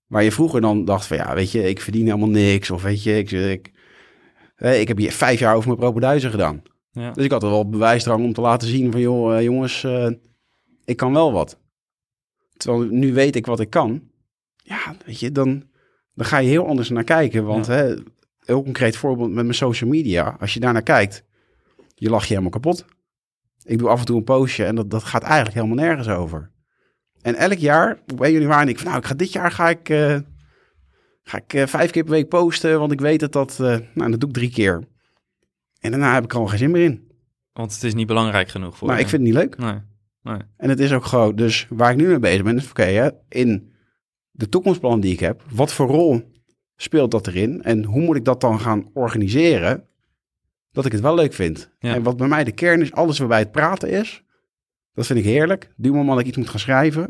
[0.07, 2.71] Waar je vroeger dan dacht van, ja, weet je, ik verdien helemaal niks.
[2.71, 3.71] Of weet je, ik, ik,
[4.55, 6.61] hè, ik heb hier vijf jaar over mijn propenduizen gedaan.
[6.91, 9.83] ja, Dus ik had er wel bewijsdrang om te laten zien van, joh, eh, jongens,
[9.83, 10.09] eh,
[10.85, 11.59] ik kan wel wat.
[12.57, 14.01] Terwijl nu weet ik wat ik kan.
[14.67, 15.63] Ja, weet je, dan,
[16.13, 17.45] dan ga je heel anders naar kijken.
[17.45, 17.73] Want Ja.
[17.73, 17.95] hè,
[18.39, 20.35] heel concreet voorbeeld met mijn social media.
[20.39, 21.23] Als je daarnaar kijkt,
[21.95, 22.85] je lacht je helemaal kapot.
[23.63, 26.51] Ik doe af en toe een postje en dat, dat gaat eigenlijk helemaal nergens over.
[27.21, 29.69] En elk jaar, op 1 januari, denk ik van, nou, ik ga dit jaar ga
[29.69, 30.17] ik, eh,
[31.23, 32.79] ga ik eh, vijf keer per week posten.
[32.79, 34.83] Want ik weet dat dat, eh, nou, dat doe ik drie keer.
[35.79, 37.05] En daarna heb ik gewoon geen zin meer in.
[37.53, 39.03] want het is niet belangrijk genoeg voor Maar je.
[39.03, 39.57] ik vind het niet leuk.
[39.57, 39.79] Nee,
[40.21, 40.41] nee.
[40.57, 43.73] En het is ook gewoon, dus waar ik nu mee bezig ben, is oké, in
[44.37, 46.31] de toekomstplan die ik heb, wat voor rol
[46.75, 47.63] speelt dat erin?
[47.63, 49.87] En hoe moet ik dat dan gaan organiseren,
[50.71, 51.69] dat ik het wel leuk vind?
[51.79, 51.93] Ja.
[51.93, 54.23] En wat bij mij de kern is, alles waarbij het praten is,
[54.93, 55.73] dat vind ik heerlijk.
[55.75, 57.03] Du moment dat ik iets moet gaan schrijven,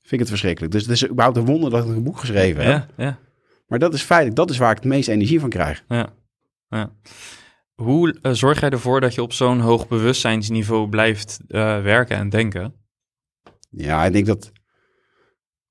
[0.00, 0.72] vind ik het verschrikkelijk.
[0.72, 2.88] Dus het is überhaupt een wonder dat ik een boek geschreven heb.
[2.96, 3.18] Ja, ja,
[3.66, 5.84] Maar dat is feitelijk, dat is waar ik het meeste energie van krijg.
[5.88, 6.12] ja,
[6.68, 6.92] ja.
[7.74, 12.28] Hoe eh, zorg jij ervoor dat je op zo'n hoog bewustzijnsniveau blijft eh, werken en
[12.28, 12.74] denken?
[13.70, 14.52] Ja, ik denk dat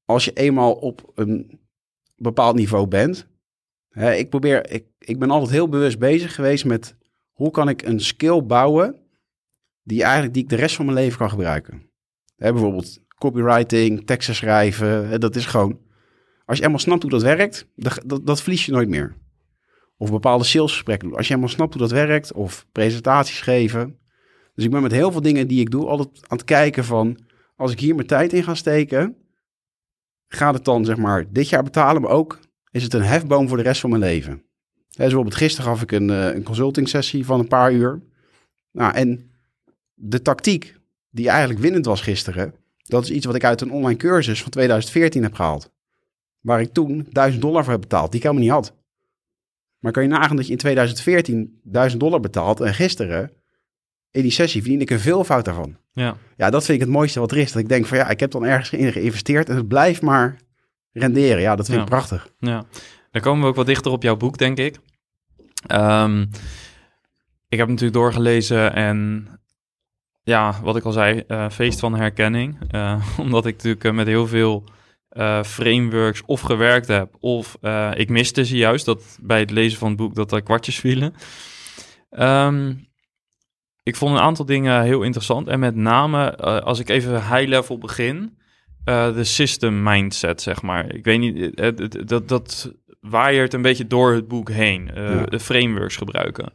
[0.09, 1.59] als je eenmaal op een
[2.15, 3.27] bepaald niveau bent.
[3.89, 6.95] Hè, ik, probeer, ik, ik ben altijd heel bewust bezig geweest met
[7.31, 8.95] hoe kan ik een skill bouwen
[9.83, 11.81] die, eigenlijk, die ik de rest van mijn leven kan gebruiken.
[12.35, 15.07] Hè, bijvoorbeeld copywriting, teksten schrijven.
[15.07, 15.79] Hè, dat is gewoon,
[16.45, 19.15] als je eenmaal snapt hoe dat werkt, dat, dat, dat verlies je nooit meer.
[19.97, 21.17] Of bepaalde salesgesprekken doen.
[21.17, 23.99] Als je eenmaal snapt hoe dat werkt, of presentaties geven.
[24.55, 27.19] Dus ik ben met heel veel dingen die ik doe altijd aan het kijken van
[27.55, 29.17] als ik hier mijn tijd in ga steken,
[30.29, 32.39] gaat het dan zeg maar dit jaar betalen, maar ook
[32.71, 34.31] is het een hefboom voor de rest van mijn leven.
[34.31, 34.39] Hè,
[34.87, 38.01] dus bijvoorbeeld gisteren gaf ik een, eh, een consulting sessie van een paar uur.
[38.71, 39.31] Nou, en
[39.93, 40.75] de tactiek
[41.09, 44.51] die eigenlijk winnend was gisteren, dat is iets wat ik uit een online cursus van
[44.51, 45.71] 2014 heb gehaald.
[46.39, 48.73] waar ik toen 1000 dollar voor heb betaald, die ik helemaal niet had.
[49.79, 53.31] Maar kan je nagaan dat je in 2014 1000 dollar betaalt en gisteren
[54.11, 55.77] in die sessie verdien ik een veelvoud daarvan.
[55.93, 56.17] Ja.
[56.37, 57.51] Ja, dat vind ik het mooiste wat er is.
[57.51, 60.37] Dat ik denk van ja, ik heb dan ergens in geïnvesteerd en het blijft maar
[60.91, 61.41] renderen.
[61.41, 61.83] Ja, dat vind Ja.
[61.83, 62.29] ik prachtig.
[62.39, 62.65] Ja,
[63.11, 64.77] dan komen we ook wat dichter op jouw boek, denk ik.
[65.67, 66.21] Ehm,
[67.47, 69.27] ik heb natuurlijk doorgelezen en
[70.23, 72.57] ja, wat ik al zei, eh, feest van herkenning.
[72.71, 74.63] Eh, omdat ik natuurlijk eh, met heel veel
[75.45, 77.57] frameworks of gewerkt heb, of
[77.93, 81.13] ik miste ze juist, dat bij het lezen van het boek dat er kwartjes vielen.
[82.09, 82.73] Ehm,
[83.83, 87.47] ik vond een aantal dingen heel interessant en met name, eh, als ik even high
[87.47, 88.37] level begin,
[88.83, 90.93] eh, de system mindset, zeg maar.
[90.93, 91.71] Ik weet niet, eh,
[92.05, 94.91] dat, dat waaiert een beetje door het boek heen.
[94.93, 95.23] Ja.
[95.23, 96.53] De frameworks gebruiken.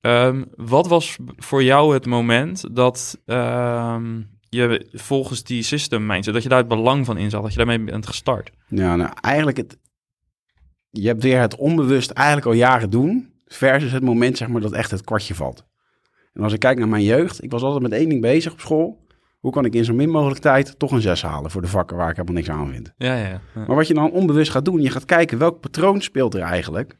[0.00, 6.42] Ehm, wat was voor jou het moment dat ehm, je volgens die system mindset, dat
[6.42, 8.50] je daar het belang van inzag, dat je daarmee bent gestart?
[8.68, 9.78] Ja, nou eigenlijk het...
[10.90, 13.32] Je hebt weer het onbewust eigenlijk al jaren doen...
[13.46, 15.64] versus het moment zeg maar dat echt het kwartje valt.
[16.32, 17.42] En als ik kijk naar mijn jeugd...
[17.42, 19.06] ik was altijd met één ding bezig op school.
[19.38, 21.50] Hoe kan ik in zo min mogelijk tijd toch een zes halen...
[21.50, 22.92] voor de vakken waar ik helemaal niks aan vind.
[22.96, 23.40] Ja, ja, ja.
[23.54, 24.80] Maar wat je dan onbewust gaat doen...
[24.80, 26.96] je gaat kijken welk patroon speelt er eigenlijk...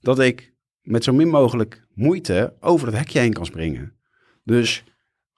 [0.00, 3.94] dat ik met zo min mogelijk moeite over het hekje heen kan springen.
[4.44, 4.84] Dus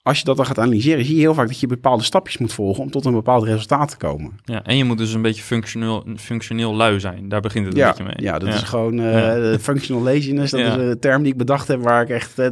[0.05, 1.05] als je dat dan gaat analyseren...
[1.05, 2.83] zie je heel vaak dat je bepaalde stapjes moet volgen...
[2.83, 4.33] om tot een bepaald resultaat te komen.
[4.45, 4.63] ja.
[4.65, 7.29] En je moet dus een beetje functioneel, functioneel lui zijn.
[7.29, 8.15] Daar begint het een ja, beetje mee.
[8.17, 8.55] Ja, dat Ja.
[8.55, 9.59] is gewoon eh, Ja.
[9.59, 10.51] functional laziness.
[10.51, 12.39] Dat is een term die ik bedacht heb waar ik echt...
[12.39, 12.47] eh,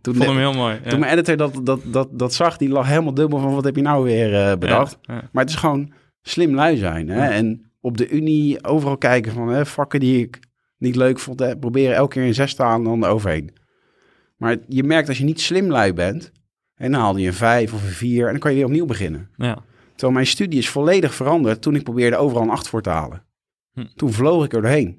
[0.00, 0.80] toen, vond hem heel mooi.
[0.88, 3.76] Toen mijn editor dat, dat, dat, dat zag, die lag helemaal dubbel van wat heb
[3.76, 4.98] je nou weer eh, bedacht.
[5.06, 7.08] Maar het is gewoon slim lui zijn.
[7.08, 7.28] Hè?
[7.28, 10.38] En op de unie overal kijken van hè, vakken die ik
[10.78, 11.40] niet leuk vond.
[11.40, 13.50] Hè, proberen elke keer een zes te halen en dan eroverheen.
[14.36, 16.32] Maar je merkt als je niet slim lui bent...
[16.80, 18.86] en dan haalde je een vijf of een vier en dan kan je weer opnieuw
[18.86, 19.30] beginnen.
[19.36, 19.58] Ja.
[19.90, 23.24] Terwijl mijn studie is volledig veranderd toen ik probeerde overal een 8 voor te halen.
[23.72, 23.86] Hm.
[23.94, 24.98] Toen vloog ik er doorheen.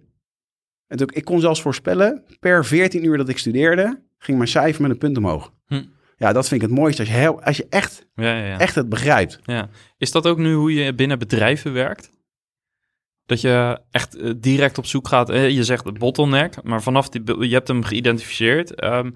[0.88, 4.82] En toen, ik kon zelfs voorspellen, per 14 uur dat ik studeerde, ging mijn cijfer
[4.82, 5.54] met een punt omhoog.
[5.66, 5.84] Hm.
[6.18, 7.02] Ja, dat vind ik het mooiste.
[7.02, 8.60] Als je, heel, als je echt, Ja, ja, ja.
[8.60, 9.40] echt het begrijpt.
[9.44, 9.70] Ja.
[9.98, 12.10] Is dat ook nu hoe je binnen bedrijven werkt?
[13.26, 15.28] Dat je echt eh, direct op zoek gaat.
[15.28, 18.76] je zegt de bottleneck, maar vanaf die, je hebt hem geïdentificeerd.
[18.76, 19.12] ehm,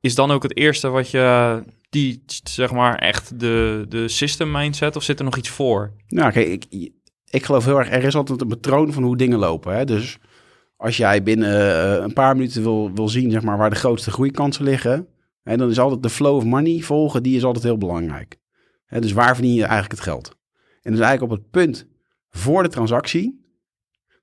[0.00, 1.62] is dan ook het eerste wat je
[1.94, 5.92] die zeg maar echt de, de system mindset of zit er nog iets voor?
[6.08, 6.92] Nou, kijk, ik,
[7.30, 9.76] ik geloof heel erg, er is altijd een patroon van hoe dingen lopen.
[9.76, 9.84] Hè?
[9.84, 10.18] Dus
[10.76, 14.10] als jij binnen eh, een paar minuten wil, wil zien zeg maar, waar de grootste
[14.10, 15.08] groeikansen liggen,
[15.42, 18.36] hè, dan is altijd de flow of money volgen, die is altijd heel belangrijk.
[18.86, 20.36] Hè, dus waar verdien je eigenlijk het geld?
[20.82, 21.86] En dus eigenlijk op het punt
[22.30, 23.44] voor de transactie,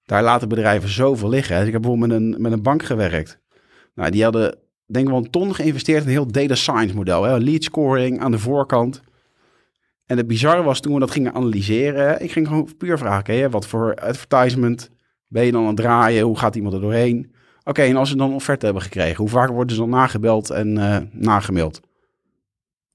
[0.06, 1.58] daar laten bedrijven zoveel liggen.
[1.58, 3.40] Dus ik heb bijvoorbeeld met een, met een bank gewerkt.
[3.96, 4.58] Nou, die hadden
[4.94, 7.24] denk wel een ton geïnvesteerd in een heel data science model.
[7.24, 7.38] Hè.
[7.38, 9.02] Lead scoring aan de voorkant.
[10.06, 12.24] En het bizarre was toen we dat gingen analyseren.
[12.24, 14.90] Ik ging gewoon puur vragen, oké, wat voor advertisement
[15.28, 16.24] ben je dan aan het draaien?
[16.24, 17.32] Hoe gaat iemand er doorheen?
[17.64, 20.50] Oké, en als ze dan een offerte hebben gekregen, hoe vaak worden ze dan nagebeld
[20.50, 21.82] en eh, nagemaild?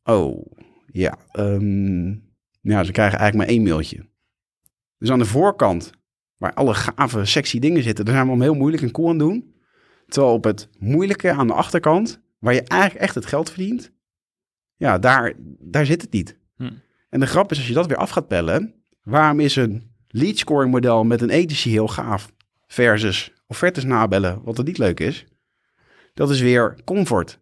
[0.04, 0.46] Oh,
[0.86, 1.18] ja.
[1.32, 2.08] ehm,
[2.60, 4.06] ja, ze krijgen eigenlijk maar één mailtje.
[4.98, 5.90] Dus aan de voorkant,
[6.36, 9.18] waar alle gave, sexy dingen zitten, daar zijn we om heel moeilijk en cool aan
[9.18, 9.54] doen.
[10.06, 13.92] Terwijl op het moeilijke aan de achterkant, waar je eigenlijk echt het geld verdient,
[14.76, 16.38] ja, daar, daar zit het niet.
[16.56, 16.70] Hm.
[17.08, 20.38] En de grap is, als je dat weer af gaat pellen, waarom is een lead
[20.38, 22.32] scoring model met een agency heel gaaf
[22.66, 25.26] versus offertes nabellen, wat er niet leuk is?
[26.14, 27.40] Dat is weer comfort.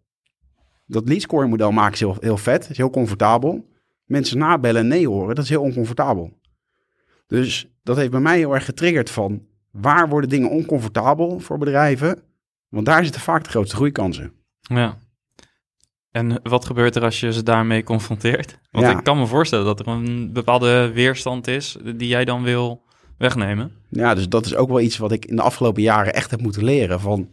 [0.87, 3.69] Dat lead scoring model maken ze heel, heel vet, is heel comfortabel.
[4.05, 6.39] Mensen nabellen en nee horen, dat is heel oncomfortabel.
[7.27, 12.23] Dus dat heeft bij mij heel erg getriggerd van waar worden dingen oncomfortabel voor bedrijven?
[12.75, 14.33] Want daar zitten vaak de grootste groeikansen.
[14.61, 14.99] Ja.
[16.11, 18.59] En wat gebeurt er als je ze daarmee confronteert?
[18.71, 18.99] Want Ja.
[18.99, 22.83] ik kan me voorstellen dat er een bepaalde weerstand is die jij dan wil
[23.19, 23.73] wegnemen.
[23.89, 26.41] Ja, dus dat is ook wel iets wat ik in de afgelopen jaren echt heb
[26.41, 27.01] moeten leren.
[27.01, 27.29] Van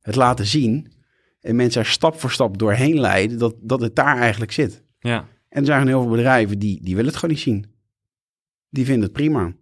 [0.00, 0.92] het laten zien
[1.40, 4.82] en mensen er stap voor stap doorheen leiden dat, dat het daar eigenlijk zit.
[4.98, 7.66] Ja, En er zijn heel veel bedrijven die, die willen het gewoon niet zien.
[8.70, 9.52] Die vinden het prima.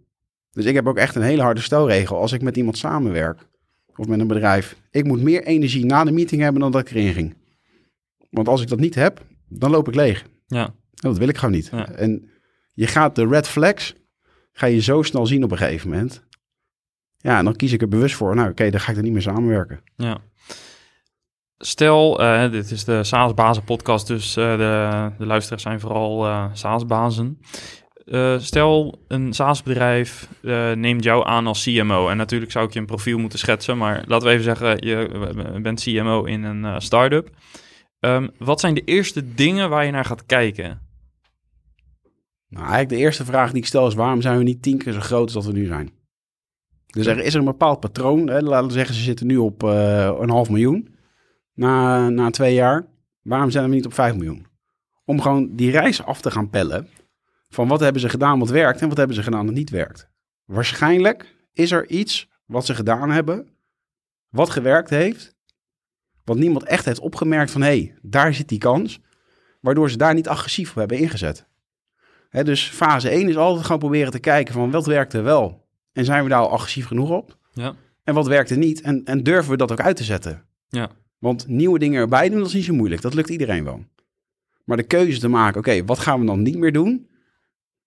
[0.51, 2.17] Dus ik heb ook echt een hele harde stelregel.
[2.17, 3.51] Als ik met iemand samenwerk
[3.95, 4.75] of met een bedrijf.
[4.91, 7.35] Ik moet meer energie na de meeting hebben dan dat ik erin ging.
[8.29, 10.25] Want als ik dat niet heb, dan loop ik leeg.
[10.47, 10.73] ja, En
[11.09, 11.69] dat wil ik gewoon niet.
[11.71, 11.89] Ja.
[11.91, 12.29] En
[12.73, 13.93] je gaat de red flags,
[14.51, 16.23] ga je zo snel zien op een gegeven moment.
[17.17, 18.35] Ja, en dan kies ik er bewust voor.
[18.35, 19.81] Nou, oké, dan ga ik er niet meer samenwerken.
[19.95, 20.17] ja.
[21.57, 26.45] Stel, eh, dit is de SaaS-bazen podcast, dus eh, de, de luisteraars zijn vooral eh
[26.53, 27.39] SaaS-bazen.
[28.05, 32.07] Eh, stel, een SaaS-bedrijf eh, neemt jou aan als CMO.
[32.09, 35.59] En natuurlijk zou ik je een profiel moeten schetsen, maar laten we even zeggen, je
[35.61, 37.29] bent CMO in een eh, start-up.
[37.99, 40.81] Ehm, wat zijn de eerste dingen waar je naar gaat kijken?
[42.47, 44.93] Nou, eigenlijk de eerste vraag die ik stel is: waarom zijn we niet tien keer
[44.93, 45.91] zo groot als we nu zijn?
[46.87, 48.27] Dus er is er een bepaald patroon.
[48.27, 48.41] Hè?
[48.41, 50.95] Laten we zeggen, ze zitten nu op uh, een half miljoen
[51.53, 52.87] na, na twee jaar.
[53.21, 54.45] Waarom zijn we niet op 5 miljoen?
[55.05, 56.87] Om gewoon die reis af te gaan pellen.
[57.53, 60.09] Van wat hebben ze gedaan wat werkt en wat hebben ze gedaan wat niet werkt.
[60.45, 63.47] Waarschijnlijk is er iets wat ze gedaan hebben,
[64.29, 65.35] wat gewerkt heeft,
[66.23, 68.99] wat niemand echt heeft opgemerkt van hé, hey, daar zit die kans,
[69.61, 71.47] waardoor ze daar niet agressief op hebben ingezet.
[72.29, 75.67] Hè, dus fase 1 is altijd gewoon proberen te kijken van wat werkt er wel
[75.91, 77.37] en zijn we daar al agressief genoeg op?
[77.51, 77.75] Ja.
[78.03, 80.45] En wat werkt er niet en, en durven we dat ook uit te zetten?
[80.67, 80.89] Ja.
[81.17, 83.01] Want nieuwe dingen erbij doen, dat is niet zo moeilijk.
[83.01, 83.85] Dat lukt iedereen wel.
[84.63, 87.11] Maar de keuze te maken, oké, wat gaan we dan niet meer doen?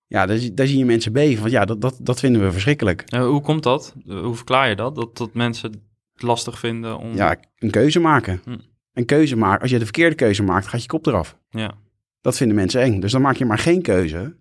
[0.06, 1.40] Ja, daar, daar zie je mensen beven.
[1.40, 3.04] Want ja, dat, dat, dat vinden we verschrikkelijk.
[3.16, 3.94] Hoe komt dat?
[4.04, 4.94] Hoe verklaar je dat?
[4.94, 5.70] Dat, dat mensen
[6.12, 7.14] het lastig vinden om...
[7.14, 8.40] Ja, een keuze maken.
[8.44, 8.56] Hm.
[8.92, 9.60] Een keuze maken.
[9.60, 11.38] Als je de verkeerde keuze maakt, gaat je kop eraf.
[11.50, 11.74] Ja.
[12.20, 13.00] Dat vinden mensen eng.
[13.00, 14.36] Dus dan maak je maar geen keuze.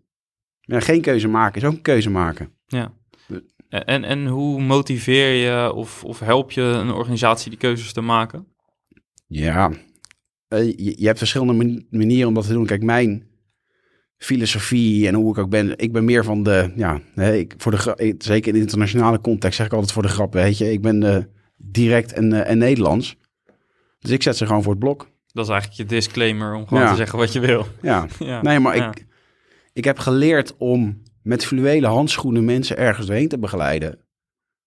[0.61, 2.49] Ja, geen keuze maken is ook een keuze maken.
[2.65, 2.93] Ja.
[3.69, 8.47] En, en hoe motiveer je of, of help je een organisatie die keuzes te maken?
[9.27, 9.69] Ja,
[10.49, 12.65] uh, je, je, hebt verschillende manieren om dat te doen.
[12.65, 13.27] Kijk, mijn
[14.17, 15.77] filosofie en hoe ik ook ben.
[15.77, 19.65] Ik ben meer van de, ja, ik, voor de, zeker in de internationale context zeg
[19.65, 20.71] ik altijd voor de grap, weet je.
[20.71, 21.17] Ik ben uh,
[21.57, 23.17] direct en, uh, en Nederlands.
[23.99, 25.09] Dus ik zet ze gewoon voor het blok.
[25.27, 26.89] Dat is eigenlijk je disclaimer om gewoon ja.
[26.89, 27.65] te zeggen wat je wil.
[27.81, 28.41] Ja, ja.
[28.41, 28.89] nee, maar ja.
[28.89, 29.05] ik,
[29.73, 33.99] ik heb geleerd om met fluwelen handschoenen mensen ergens doorheen te begeleiden.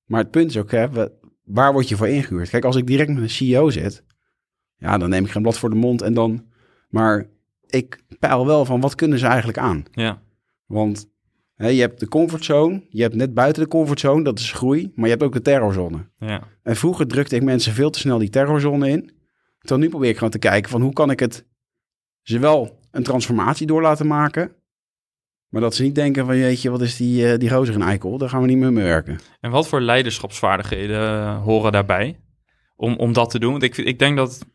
[0.04, 0.88] Maar het punt is ook, hè,
[1.44, 2.48] waar word je voor ingehuurd?
[2.50, 4.04] Kijk, als ik direct met een CEO zit,
[4.76, 6.46] ja, dan neem ik geen blad voor de mond en dan...
[6.88, 7.26] Maar
[7.70, 9.84] ik peil wel van wat kunnen ze eigenlijk aan?
[9.92, 10.22] Ja.
[10.66, 11.10] Want
[11.54, 15.04] hè, je hebt de comfortzone, je hebt net buiten de comfortzone, dat is groei, maar
[15.04, 16.08] je hebt ook de terrorzone.
[16.18, 16.42] Ja.
[16.62, 19.16] En vroeger drukte ik mensen veel te snel die terrorzone in.
[19.58, 21.46] Terwijl nu probeer ik gewoon te kijken van hoe kan ik het
[22.22, 24.52] ze wel een transformatie door laten maken,
[25.48, 28.18] maar dat ze niet denken van jeetje, wat is die, uh, die gozer een eikel,
[28.18, 29.18] daar gaan we niet meer mee werken.
[29.40, 32.20] En wat voor leiderschapsvaardigheden horen daarbij
[32.76, 33.50] om, om dat te doen?
[33.50, 34.46] Want ik, ik denk dat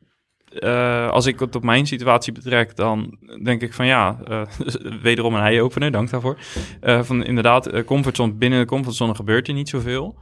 [0.59, 4.41] uh, als ik het op mijn situatie betrek, dan denk ik van ja, uh,
[5.01, 6.37] wederom een eye-opener, dank daarvoor.
[6.81, 10.17] Uh, van inderdaad, comfortzone, binnen de comfortzone gebeurt er niet zoveel.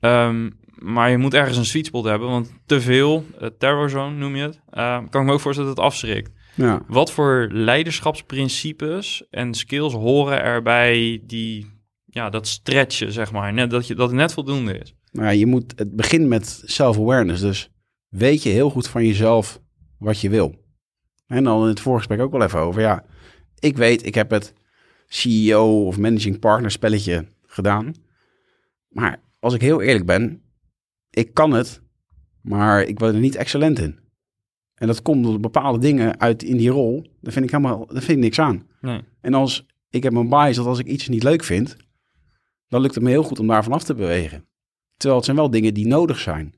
[0.00, 3.24] Um, maar je moet ergens een sweet spot hebben, want te veel,
[3.58, 4.60] terrorzone noem je het,
[5.10, 6.30] kan ik me ook voorstellen dat het afschrikt.
[6.54, 6.82] Ja.
[6.86, 11.70] Wat voor leiderschapsprincipes en skills horen erbij die,
[12.04, 14.94] ja, dat stretchen, zeg maar, net, dat, je, dat het net voldoende is?
[15.12, 17.70] Nou ja, je moet, het begint met self-awareness, dus
[18.08, 19.61] weet je heel goed van jezelf
[20.04, 20.54] wat je wil.
[21.26, 22.80] En dan in het voorgesprek ook wel even over.
[22.80, 23.04] Ja,
[23.58, 24.54] ik weet, ik heb het
[25.06, 27.94] CEO of managing partner spelletje gedaan.
[28.88, 30.42] Maar als ik heel eerlijk ben,
[31.10, 31.82] ik kan het,
[32.40, 33.98] maar ik word er niet excellent in.
[34.74, 37.06] En dat komt door bepaalde dingen uit in die rol.
[37.20, 38.66] Daar vind ik helemaal, daar vind ik niks aan.
[38.80, 39.00] Nee.
[39.20, 41.76] En als ik heb mijn bias dat als ik iets niet leuk vind,
[42.68, 44.46] dan lukt het me heel goed om daarvan af te bewegen.
[44.96, 46.54] Terwijl het zijn wel dingen die nodig zijn.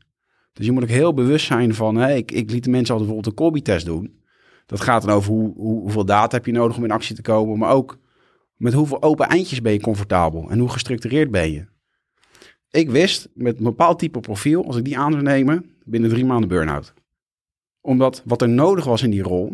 [0.54, 3.10] Dus je moet ook heel bewust zijn van, hè, ik, ik liet de mensen altijd
[3.10, 4.22] bijvoorbeeld een Colby-test doen.
[4.66, 7.22] Dat gaat dan over hoe, hoe, hoeveel data heb je nodig om in actie te
[7.22, 7.98] komen, maar ook
[8.56, 11.66] met hoeveel open eindjes ben je comfortabel en hoe gestructureerd ben je.
[12.70, 16.24] Ik wist met een bepaald type profiel, als ik die aan zou nemen, binnen drie
[16.24, 16.94] maanden burn-out.
[17.80, 19.52] Omdat wat er nodig was in die rol,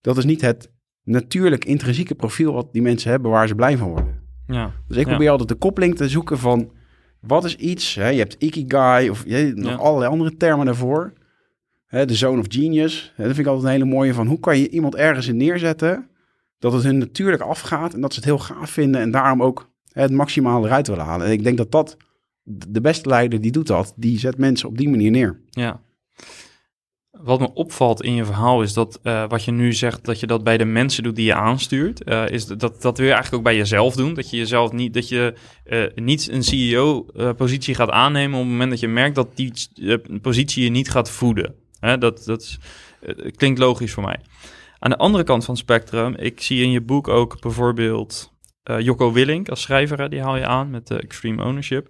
[0.00, 0.70] dat is niet het
[1.02, 4.22] natuurlijk intrinsieke profiel wat die mensen hebben waar ze blij van worden.
[4.46, 4.72] Ja.
[4.88, 5.30] Dus ik probeer ja.
[5.30, 6.70] altijd de koppeling te zoeken van
[7.20, 11.12] wat is iets, hè, je hebt ikigai of je, nog allerlei andere termen daarvoor.
[11.86, 14.40] Hè, de zone of genius, hè, dat vind ik altijd een hele mooie van hoe
[14.40, 16.08] kan je iemand ergens in neerzetten
[16.58, 19.70] dat het hun natuurlijk afgaat en dat ze het heel gaaf vinden en daarom ook
[19.92, 21.26] hè, het maximale eruit willen halen.
[21.26, 21.96] En ik denk dat dat,
[22.44, 25.40] de beste leider die doet dat, die zet mensen op die manier neer.
[25.50, 25.80] Ja.
[27.22, 30.26] Wat me opvalt in je verhaal is dat uh, wat je nu zegt, dat je
[30.26, 33.34] dat bij de mensen doet die je aanstuurt, uh, is dat, dat wil je eigenlijk
[33.34, 34.14] ook bij jezelf doen.
[34.14, 35.34] Dat je jezelf niet, dat je
[35.66, 39.52] uh, niet een CEO-positie gaat aannemen op het moment dat je merkt dat die
[40.22, 41.54] positie je niet gaat voeden.
[41.80, 42.58] Dat dat
[43.36, 44.20] klinkt logisch voor mij.
[44.78, 48.32] Aan de andere kant van het spectrum, ik zie in je boek ook bijvoorbeeld
[48.78, 51.88] Jocko Willink als schrijver, die haal je aan met Extreme Ownership.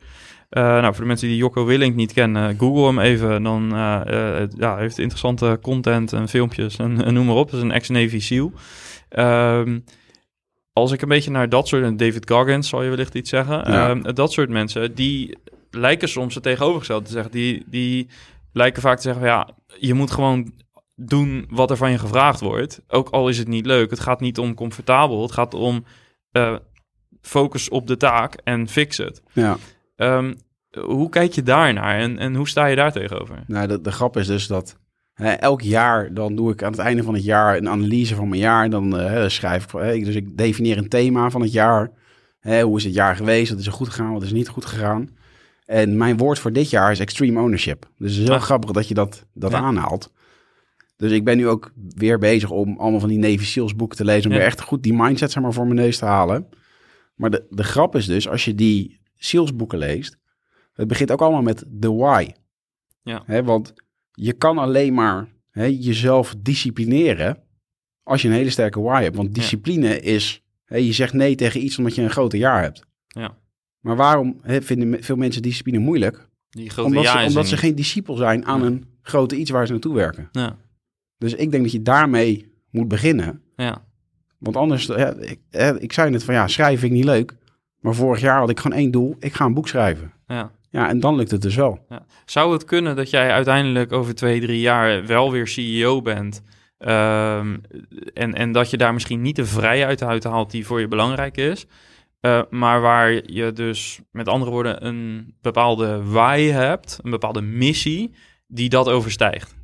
[0.50, 3.42] Uh, nou, voor de mensen die Jocko Willink niet kennen, google hem even.
[3.42, 7.50] Dan uh, uh, ja, heeft interessante content en filmpjes en, en noem maar op.
[7.50, 8.52] Dat is een ex-Navy SEAL.
[9.58, 9.84] Um,
[10.72, 11.98] als ik een beetje naar dat soort...
[11.98, 13.72] David Goggins zal je wellicht iets zeggen.
[13.72, 13.90] Ja.
[13.90, 15.38] Um, dat soort mensen, die
[15.70, 17.32] lijken soms het tegenovergestelde te zeggen.
[17.32, 18.08] Die, die
[18.52, 20.52] lijken vaak te zeggen, ja, je moet gewoon
[20.94, 22.80] doen wat er van je gevraagd wordt.
[22.88, 23.90] Ook al is het niet leuk.
[23.90, 25.22] Het gaat niet om comfortabel.
[25.22, 25.84] Het gaat om
[27.22, 29.22] focus op de taak en fix het.
[29.32, 29.56] Ja.
[30.02, 30.34] Um,
[30.78, 33.44] hoe kijk je daarnaar en, en hoe sta je daar tegenover?
[33.46, 34.78] Nou, de, de grap is dus dat
[35.14, 38.28] Hè, elk jaar dan doe ik aan het einde van het jaar een analyse van
[38.28, 38.70] mijn jaar.
[38.70, 41.90] Dan eh, schrijf ik, hè, dus ik definieer een thema van het jaar.
[42.40, 43.50] Hè, hoe is het jaar geweest?
[43.50, 44.12] Wat is er goed gegaan?
[44.12, 45.08] Wat is er niet goed gegaan?
[45.64, 47.88] En mijn woord voor dit jaar is extreme ownership.
[47.98, 48.42] Dus het is heel Ah.
[48.42, 49.58] grappig dat je dat, dat Ja.
[49.58, 50.12] aanhaalt.
[50.96, 54.04] Dus ik ben nu ook weer bezig om allemaal van die Navy Seals boeken te
[54.04, 54.24] lezen.
[54.24, 54.36] Om Ja.
[54.38, 56.48] weer echt goed die mindset zeg maar, voor mijn neus te halen.
[57.14, 60.18] Maar de, de grap is dus, als je die Seals boeken leest.
[60.72, 62.30] Het begint ook allemaal met de why.
[63.02, 63.22] Ja.
[63.26, 63.72] Hè, want
[64.12, 67.42] je kan alleen maar jezelf disciplineren
[68.02, 69.16] als je een hele sterke why hebt.
[69.16, 72.82] Want discipline is, hè, je zegt nee tegen iets omdat je een groter jaar hebt.
[73.06, 73.36] Ja.
[73.80, 76.28] Maar waarom vinden veel mensen discipline moeilijk?
[76.50, 78.66] Die grote Omdat, ze, omdat ze geen discipel zijn aan Ja.
[78.66, 80.28] een grote iets waar ze naartoe werken.
[80.32, 80.56] Ja,
[81.18, 83.42] Dus ik denk dat je daarmee moet beginnen.
[83.56, 83.84] ja,
[84.38, 85.40] Want anders, ik,
[85.78, 87.36] ik zei net van ja, schrijven vind ik niet leuk.
[87.80, 89.16] Maar vorig jaar had ik gewoon één doel.
[89.18, 90.12] Ik ga een boek schrijven.
[90.26, 90.58] ja.
[90.72, 91.84] Ja, en dan lukt het dus wel.
[91.88, 92.06] Ja.
[92.24, 96.42] Zou het kunnen dat jij uiteindelijk over twee, drie jaar wel weer CEO bent?
[96.78, 97.56] ehm,
[98.14, 101.36] en, en dat je daar misschien niet de vrijheid uit haalt die voor je belangrijk
[101.36, 101.66] is.
[102.20, 108.14] eh, maar waar je dus met andere woorden een bepaalde why hebt, een bepaalde missie
[108.46, 109.54] die dat overstijgt.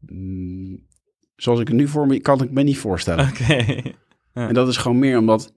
[0.00, 0.86] Mm,
[1.36, 3.28] Zoals ik het nu voor me, kan ik me niet voorstellen.
[3.30, 3.82] Oké.
[4.32, 5.54] En dat is gewoon meer omdat,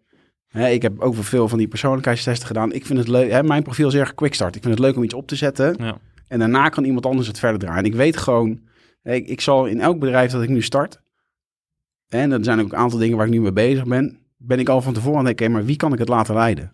[0.56, 2.74] ik heb ook wel veel van die persoonlijkheidstesten gedaan.
[2.74, 4.56] Ik vind het leuk, hè, mijn profiel is erg quick start.
[4.56, 5.76] Ik vind het leuk om iets op te zetten.
[5.78, 5.98] Ja.
[6.28, 7.80] En daarna kan iemand anders het verder draaien.
[7.80, 8.60] En ik weet gewoon,
[9.04, 11.02] ik, ik zal in elk bedrijf dat ik nu start,
[12.08, 14.70] en er zijn ook een aantal dingen waar ik nu mee bezig ben, ben ik
[14.70, 16.72] al van tevoren aan het denken, maar wie kan ik het laten leiden?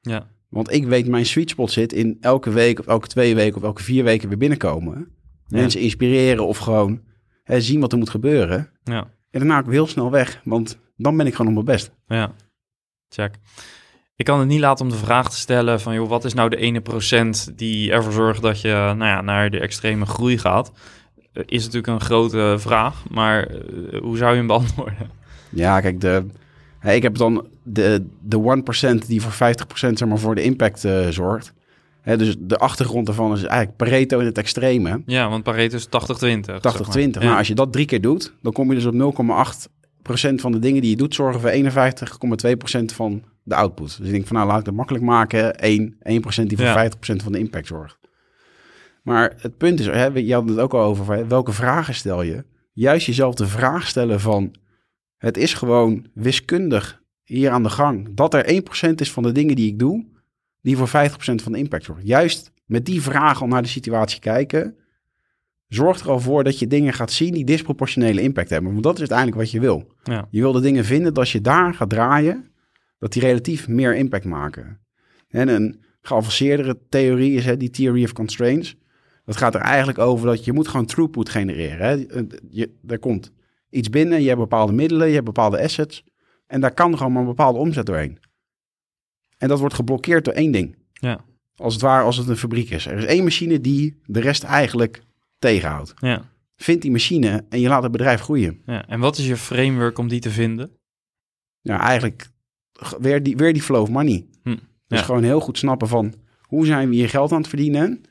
[0.00, 0.26] Ja.
[0.48, 3.62] Want ik weet, mijn sweet spot zit in elke week of elke twee weken of
[3.62, 5.08] elke vier weken weer binnenkomen.
[5.46, 7.00] Mensen inspireren of gewoon
[7.42, 8.70] hè, zien wat er moet gebeuren.
[8.82, 9.00] Ja.
[9.30, 11.92] En daarna ook heel snel weg, want dan ben ik gewoon op mijn best.
[12.06, 12.32] Ja,
[13.12, 13.34] check.
[14.16, 16.48] Ik kan het niet laten om de vraag te stellen van, joh, wat is nou
[16.48, 20.72] de ene procent die ervoor zorgt dat je nou ja, naar de extreme groei gaat?
[21.32, 25.10] Eh, Is natuurlijk een grote vraag, maar eh, hoe zou je hem beantwoorden?
[25.50, 26.26] Ja, kijk, de,
[26.82, 28.62] ik heb dan de, de
[29.02, 31.52] 1% die voor 50% zeg maar, voor de impact eh, zorgt.
[32.04, 34.98] Dus de achtergrond daarvan is eigenlijk Pareto in het extreme.
[35.00, 35.02] 80-20.
[35.06, 35.88] Ja, want Pareto is 80-20.
[35.90, 36.96] zeg maar.
[36.96, 37.36] Nou, Ja.
[37.36, 39.81] als je dat drie keer doet, dan kom je dus op 0,8%
[40.36, 41.50] van de dingen die je doet zorgen voor
[42.80, 43.96] 51,2% van de output.
[43.98, 45.58] Dus ik denk van nou, laat ik het makkelijk maken.
[45.58, 46.90] 1, 1% die voor Ja.
[46.90, 47.98] 50% van de impact zorgt.
[49.02, 52.44] Maar het punt is, hè, je had het ook al over, welke vragen stel je?
[52.72, 54.54] Juist jezelf de vraag stellen van,
[55.16, 59.56] het is gewoon wiskundig hier aan de gang, dat er 1% is van de dingen
[59.56, 60.06] die ik doe,
[60.60, 60.90] die voor 50%
[61.42, 62.06] van de impact zorgen.
[62.06, 64.76] Juist met die vraag al naar de situatie kijken,
[65.74, 68.70] zorgt er al voor dat je dingen gaat zien die disproportionele impact hebben.
[68.72, 69.92] Want dat is uiteindelijk wat je wil.
[70.02, 70.28] Ja.
[70.30, 72.50] Je wil de dingen vinden dat als je daar gaat draaien,
[72.98, 74.80] dat die relatief meer impact maken.
[75.28, 78.76] En een geavanceerdere theorie is hè, die theory of constraints.
[79.24, 81.86] Dat gaat er eigenlijk over dat je moet gewoon throughput genereren.
[81.86, 82.22] Hè.
[82.48, 83.32] Je, er komt
[83.70, 86.04] iets binnen, je hebt bepaalde middelen, je hebt bepaalde assets.
[86.46, 88.18] En daar kan gewoon maar een bepaalde omzet doorheen.
[89.38, 90.76] En dat wordt geblokkeerd door één ding.
[90.92, 91.24] Ja.
[91.56, 92.86] Als het ware als het een fabriek is.
[92.86, 95.02] Er is één machine die de rest eigenlijk
[95.42, 95.94] tegenhoudt.
[96.00, 96.30] Ja.
[96.56, 98.62] Vind die machine en je laat het bedrijf groeien.
[98.66, 98.88] ja.
[98.88, 100.70] En wat is je framework om die te vinden?
[101.60, 102.28] Ja, eigenlijk
[102.98, 104.26] weer die, weer die flow of money.
[104.42, 108.02] Hm, Dus gewoon heel goed snappen van hoe zijn we hier geld aan het verdienen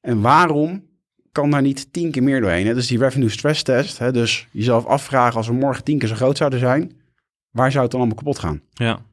[0.00, 0.84] en waarom
[1.32, 2.66] kan daar niet tien keer meer doorheen.
[2.66, 2.74] Hè?
[2.74, 3.98] Dus die revenue stress test.
[3.98, 4.12] Hè?
[4.12, 6.92] Dus jezelf afvragen als we morgen tien keer zo groot zouden zijn,
[7.50, 8.60] waar zou het dan allemaal kapot gaan?
[8.72, 9.04] Ja.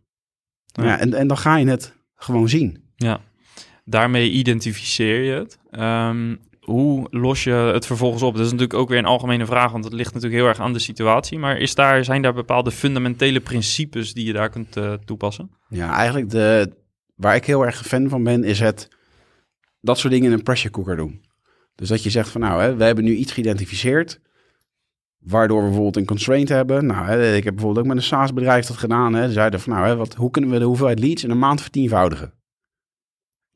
[0.65, 0.83] Ja.
[0.83, 0.99] Ja.
[0.99, 2.83] en, en dan ga je het gewoon zien.
[2.95, 3.21] Ja,
[3.85, 5.57] daarmee identificeer je het.
[5.71, 8.36] Ehm, hoe los je het vervolgens op?
[8.36, 10.73] Dat is natuurlijk ook weer een algemene vraag, want het ligt natuurlijk heel erg aan
[10.73, 11.39] de situatie.
[11.39, 15.52] Maar is daar, zijn daar bepaalde fundamentele principes die je daar kunt eh, toepassen?
[15.69, 16.73] Ja, eigenlijk de,
[17.15, 18.88] waar ik heel erg fan van ben, is het
[19.82, 21.21] dat soort dingen in een pressure cooker doen.
[21.76, 24.19] Dus dat je zegt van nou, hè, we hebben nu iets geïdentificeerd,
[25.19, 26.86] waardoor we bijvoorbeeld een constraint hebben.
[26.86, 29.13] Nou, hè, ik heb bijvoorbeeld ook met een SaaS-bedrijf dat gedaan.
[29.13, 29.28] Hè.
[29.28, 31.62] Ze zeiden van nou, hè, wat, hoe kunnen we de hoeveelheid leads in een maand
[31.62, 32.34] vertienvoudigen?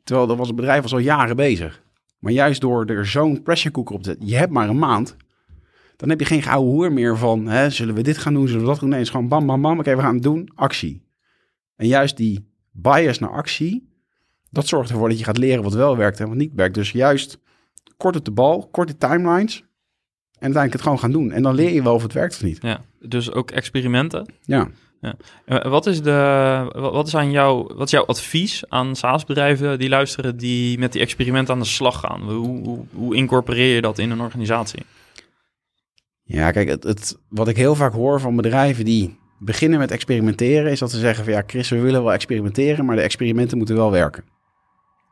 [0.04, 1.86] Terwijl dat was het bedrijf was al jaren bezig.
[2.20, 5.16] Maar juist door er zo'n pressure cooker op te zetten, je hebt maar een maand,
[5.96, 8.62] dan heb je geen gouden hoer meer van, hè, zullen we dit gaan doen, zullen
[8.62, 8.90] we dat doen?
[8.90, 11.06] Nee, het is gewoon bam, bam, bam, oké, we gaan het doen, actie.
[11.76, 13.90] En juist die bias naar actie,
[14.50, 16.76] dat zorgt ervoor dat je gaat leren wat wel werkt en wat niet werkt.
[16.76, 17.40] Dus juist
[17.98, 21.32] kort op de bal, korte timelines en uiteindelijk het gewoon gaan doen.
[21.32, 22.62] En dan leer je wel of het werkt of niet.
[22.62, 24.34] Ja, dus ook experimenten.
[24.42, 24.70] Ja,
[25.46, 26.12] Eh, Wat is, de,
[26.74, 30.92] wa- wat, is aan jou, wat is jouw advies aan SaaS-bedrijven die luisteren die met
[30.92, 32.22] die experimenten aan de slag gaan?
[32.22, 34.86] Hoe, hoe, hoe incorporeer je dat in een organisatie?
[36.24, 40.72] ja kijk, het, het, wat ik heel vaak hoor van bedrijven die beginnen met experimenteren,
[40.72, 43.76] is dat ze zeggen van ja, Chris, we willen wel experimenteren, maar de experimenten moeten
[43.76, 44.24] wel werken.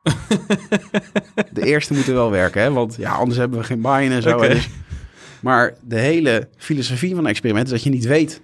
[1.52, 2.72] de eerste moeten wel werken, hè?
[2.72, 4.42] want ja, anders hebben we geen buy-in en zo.
[4.42, 4.50] Hè.
[4.50, 4.70] Dus
[5.42, 8.42] Maar de hele filosofie van een experiment is dat je niet weet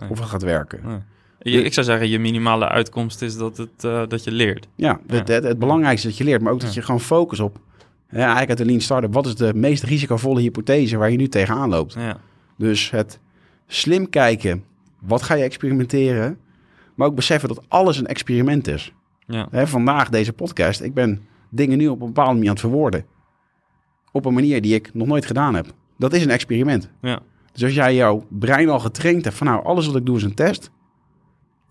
[0.00, 0.10] Nee.
[0.10, 0.80] of het gaat werken.
[0.84, 0.98] Nee.
[1.38, 4.68] Je- ik zou zeggen, je minimale uitkomst is dat, het, eh, dat je leert.
[4.74, 6.80] Ja, het, het, het belangrijkste is dat je leert, maar ook dat Ja.
[6.80, 7.58] je gewoon focus op,
[8.06, 11.28] hè, eigenlijk uit de lean startup, wat is de meest risicovolle hypothese waar je nu
[11.28, 11.92] tegenaan loopt?
[11.94, 12.16] Ja,
[12.58, 13.18] Dus het
[13.66, 14.64] slim kijken,
[15.00, 16.38] wat ga je experimenteren,
[16.94, 18.92] maar ook beseffen dat alles een experiment is.
[19.26, 22.60] ja, Hè, vandaag deze podcast, ik ben dingen nu op een bepaalde manier aan het
[22.60, 23.04] verwoorden.
[24.12, 25.66] Op een manier die ik nog nooit gedaan heb.
[25.98, 26.90] Dat is een experiment.
[27.00, 27.20] ja,
[27.54, 30.22] Dus als jij jouw brein al getraind hebt van nou, alles wat ik doe is
[30.22, 30.70] een test.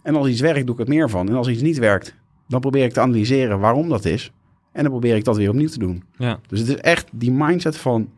[0.02, 1.30] En als iets werkt, doe ik het meer van.
[1.30, 2.16] En als iets niet werkt,
[2.48, 4.32] dan probeer ik te analyseren waarom dat is.
[4.72, 6.04] En dan probeer ik dat weer opnieuw te doen.
[6.18, 8.12] ja, Dus het is echt die mindset van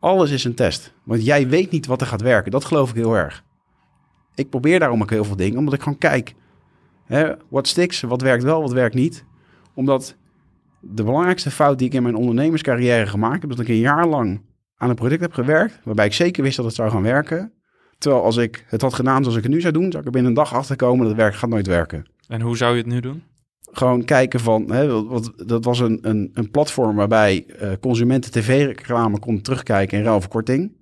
[0.00, 0.92] alles is een test.
[1.02, 2.50] Want jij weet niet wat er gaat werken.
[2.50, 3.44] Dat geloof ik heel erg.
[4.34, 6.34] Ik probeer daarom ook heel veel dingen, omdat ik gewoon kijk.
[7.04, 9.24] Hè, wat sticks, wat werkt wel, wat werkt niet.
[9.74, 10.16] Omdat
[10.80, 14.06] de belangrijkste fout die ik in mijn ondernemerscarrière gemaakt heb, is dat ik een jaar
[14.06, 14.40] lang
[14.76, 17.52] aan een product heb gewerkt, waarbij ik zeker wist dat het zou gaan werken.
[17.98, 20.10] Terwijl als ik het had gedaan zoals ik het nu zou doen, zou ik er
[20.10, 22.82] binnen een dag achter komen dat het werk gaat nooit werken En hoe zou je
[22.82, 23.22] het nu doen?
[23.76, 29.18] gewoon kijken van, hè, wat, dat was een, een, een platform waarbij eh, consumenten tv-reclame
[29.18, 30.72] konden terugkijken in ruil voor korting.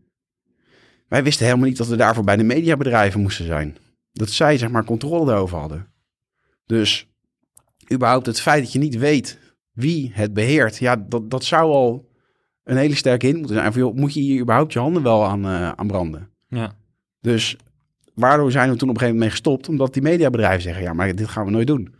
[1.08, 3.76] Wij wisten helemaal niet dat we daarvoor bij de mediabedrijven moesten zijn.
[4.12, 5.92] Dat zij zeg maar controle daarover hadden.
[6.66, 7.08] Dus
[7.92, 9.38] überhaupt het feit dat je niet weet
[9.72, 12.08] wie het beheert, ja, dat, dat zou al
[12.64, 13.72] een hele sterke hint moeten zijn.
[13.72, 16.28] Van, joh, moet je hier überhaupt je handen wel aan, eh, aan branden?
[16.48, 16.72] Ja,
[17.20, 17.56] Dus
[18.14, 19.68] waardoor zijn we toen op een gegeven moment mee gestopt?
[19.68, 21.94] Omdat die mediabedrijven zeggen, ja, maar dit gaan we nooit doen.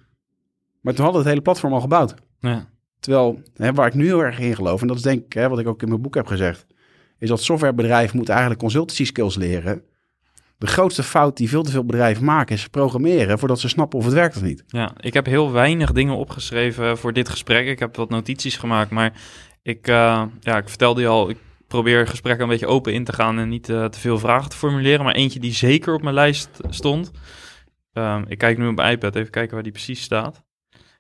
[0.81, 2.15] Maar toen hadden we het hele platform al gebouwd.
[2.41, 2.69] ja,
[3.01, 5.49] Terwijl, hè, waar ik nu heel erg in geloof, en dat is denk ik hè,
[5.49, 6.67] wat ik ook in mijn boek heb gezegd,
[7.19, 9.83] is dat softwarebedrijven moeten eigenlijk consultancy skills leren.
[10.59, 14.05] De grootste fout die veel te veel bedrijven maken is programmeren voordat ze snappen of
[14.05, 14.65] het werkt of niet.
[14.67, 14.93] ja.
[15.01, 17.67] Ik heb heel weinig dingen opgeschreven voor dit gesprek.
[17.67, 19.13] Ik heb wat notities gemaakt, maar
[19.65, 23.13] ik, eh, ja, ik vertelde je al, ik probeer gesprekken een beetje open in te
[23.13, 25.05] gaan en niet eh, te veel vragen te formuleren.
[25.05, 27.11] Maar eentje die zeker op mijn lijst stond.
[27.93, 30.45] Ehm, ik kijk nu op mijn iPad, even kijken waar die precies staat.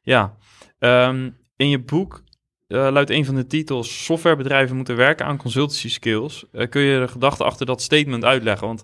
[0.03, 0.37] Ja,
[0.79, 2.23] ehm, in je boek
[2.67, 6.45] eh, luidt een van de titels: Softwarebedrijven moeten werken aan consultancy skills.
[6.69, 8.67] Kun je de gedachte achter dat statement uitleggen?
[8.67, 8.83] Want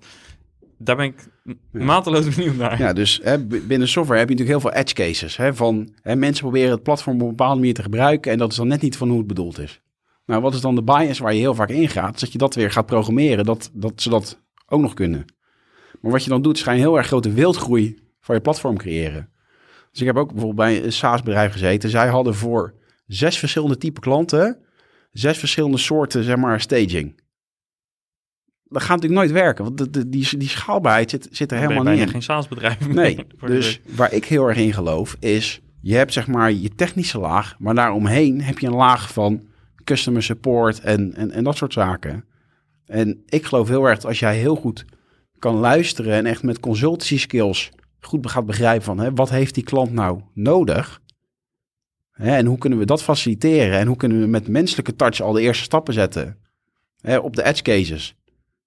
[0.82, 1.28] daar ben ik
[1.70, 2.78] mateloos benieuwd naar.
[2.78, 5.36] Ja, dus hè, binnen software heb je natuurlijk heel veel edge cases.
[5.36, 8.50] Hè, van hè, mensen proberen het platform op een bepaalde manier te gebruiken en dat
[8.50, 9.80] is dan net niet van hoe het bedoeld is.
[10.26, 12.14] Nou, wat is dan de bias waar je heel vaak ingaat?
[12.14, 15.24] Is dat je dat weer gaat programmeren, dat, dat ze dat ook nog kunnen.
[16.00, 18.40] Maar wat je dan doet, is ga je een heel erg grote wildgroei van je
[18.40, 19.30] platform creëren.
[19.90, 21.90] Dus ik heb ook bijvoorbeeld bij een SaaS-bedrijf gezeten.
[21.90, 22.74] Zij hadden voor
[23.06, 24.58] zes verschillende type klanten,
[25.12, 27.20] zes verschillende soorten, zeg maar, staging.
[28.70, 31.92] Dat gaat natuurlijk nooit werken, want de, de- die, die schaalbaarheid zit, zit er helemaal
[31.92, 32.08] niet in.
[32.08, 32.94] geen SaaS-bedrijf meer.
[32.94, 37.18] Nee, dus waar ik heel erg in geloof is, je hebt zeg maar je technische
[37.18, 39.42] laag, maar daaromheen heb je een laag van
[39.84, 42.24] customer support en, en, en dat soort zaken.
[42.86, 44.84] En ik geloof heel erg dat als jij heel goed
[45.38, 49.64] kan luisteren en echt met consultancy skills goed gaat begrijpen van hè, wat heeft die
[49.64, 51.00] klant nou nodig?
[52.10, 53.78] Hè, en hoe kunnen we dat faciliteren?
[53.78, 56.36] En hoe kunnen we met menselijke touch al de eerste stappen zetten?
[57.00, 58.14] Hè, op de edge cases.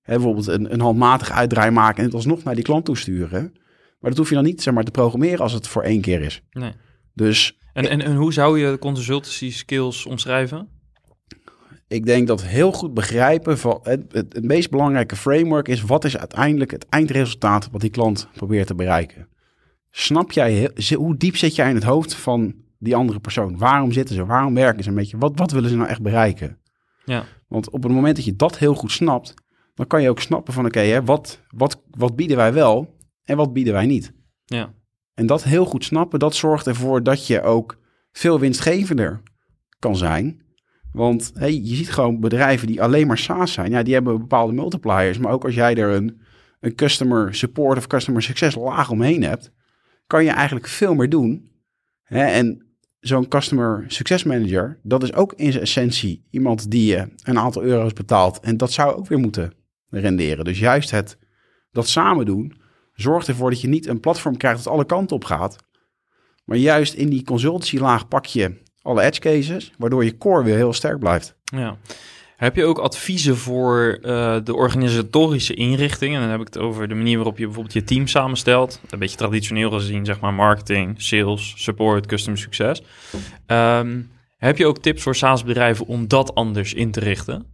[0.04, 3.52] Hè, bijvoorbeeld een, een handmatig uitdraai maken en het alsnog naar die klant toesturen.
[4.00, 6.22] Maar dat hoef je dan niet zeg maar, te programmeren als het voor één keer
[6.22, 6.42] is.
[6.52, 6.72] Nee.
[7.14, 10.68] Dus En, en, en hoe zou je consultancy skills omschrijven?
[11.94, 16.06] ik denk dat heel goed begrijpen van het, het, het meest belangrijke framework is wat
[16.06, 19.28] is uiteindelijk het eindresultaat wat die klant probeert te bereiken.
[19.92, 23.58] Snap jij hoe diep zit jij in het hoofd van die andere persoon?
[23.58, 24.26] Waarom zitten ze?
[24.26, 25.18] Waarom werken ze een beetje?
[25.18, 26.58] Wat, wat willen ze nou echt bereiken?
[27.06, 29.34] Ja, Want op het moment dat je dat heel goed snapt,
[29.74, 33.38] dan kan je ook snappen van oké, hè, wat, wat, wat bieden wij wel en
[33.38, 34.14] wat bieden wij niet?
[34.46, 34.74] ja,
[35.14, 37.78] En dat heel goed snappen, dat zorgt ervoor dat je ook
[38.12, 39.22] veel winstgevender
[39.80, 40.42] kan zijn.
[40.92, 43.72] Want hey, je ziet gewoon bedrijven die alleen maar SaaS zijn.
[43.72, 45.18] Ja, die hebben bepaalde multipliers.
[45.18, 46.22] Maar ook als jij er een,
[46.60, 49.52] een customer support of customer success laag omheen hebt,
[50.08, 51.52] kan je eigenlijk veel meer doen.
[52.04, 52.26] Hè?
[52.26, 57.40] En zo'n customer success manager, dat is ook in zijn essentie iemand die je een
[57.40, 58.40] aantal euro's betaalt.
[58.40, 59.54] En dat zou ook weer moeten
[60.02, 60.46] renderen.
[60.46, 61.18] Dus juist het
[61.72, 62.62] dat samen doen,
[62.94, 65.56] zorgt ervoor dat je niet een platform krijgt dat alle kanten op gaat.
[66.46, 70.56] Maar juist in die consultancy laag pak je alle edge cases, waardoor je core weer
[70.56, 71.36] heel sterk blijft.
[71.44, 71.78] ja.
[72.44, 76.16] Heb je ook adviezen voor eh, de organisatorische inrichting?
[76.16, 78.82] En dan heb ik het over de manier waarop je bijvoorbeeld je team samenstelt.
[78.90, 82.82] Een beetje traditioneel gezien, zeg maar marketing, sales, support, customer succes.
[83.46, 84.02] Ehm,
[84.38, 87.46] heb je ook tips voor SaaS-bedrijven om dat anders in te richten?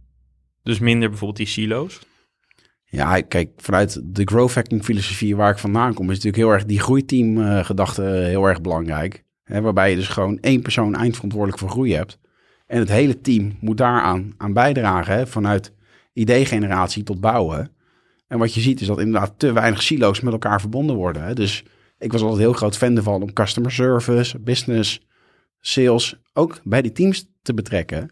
[0.62, 2.00] Dus minder bijvoorbeeld die silo's?
[2.90, 6.64] Ja, kijk, vanuit de growth hacking filosofie waar ik vandaan kom, is natuurlijk heel erg
[6.64, 9.24] die groeiteam eh, gedachte heel erg belangrijk.
[9.44, 12.18] Hè, waarbij je dus gewoon één persoon eindverantwoordelijk voor groei hebt.
[12.66, 15.14] En het hele team moet daaraan aan bijdragen.
[15.14, 15.72] Hè, vanuit
[16.12, 17.70] idee-generatie tot bouwen.
[18.26, 21.22] En wat je ziet is dat inderdaad te weinig silo's met elkaar verbonden worden.
[21.22, 21.34] Hè?
[21.34, 21.64] Dus
[21.98, 25.06] ik was altijd heel groot fan ervan om customer service, business,
[25.60, 28.10] sales ook bij die teams te betrekken.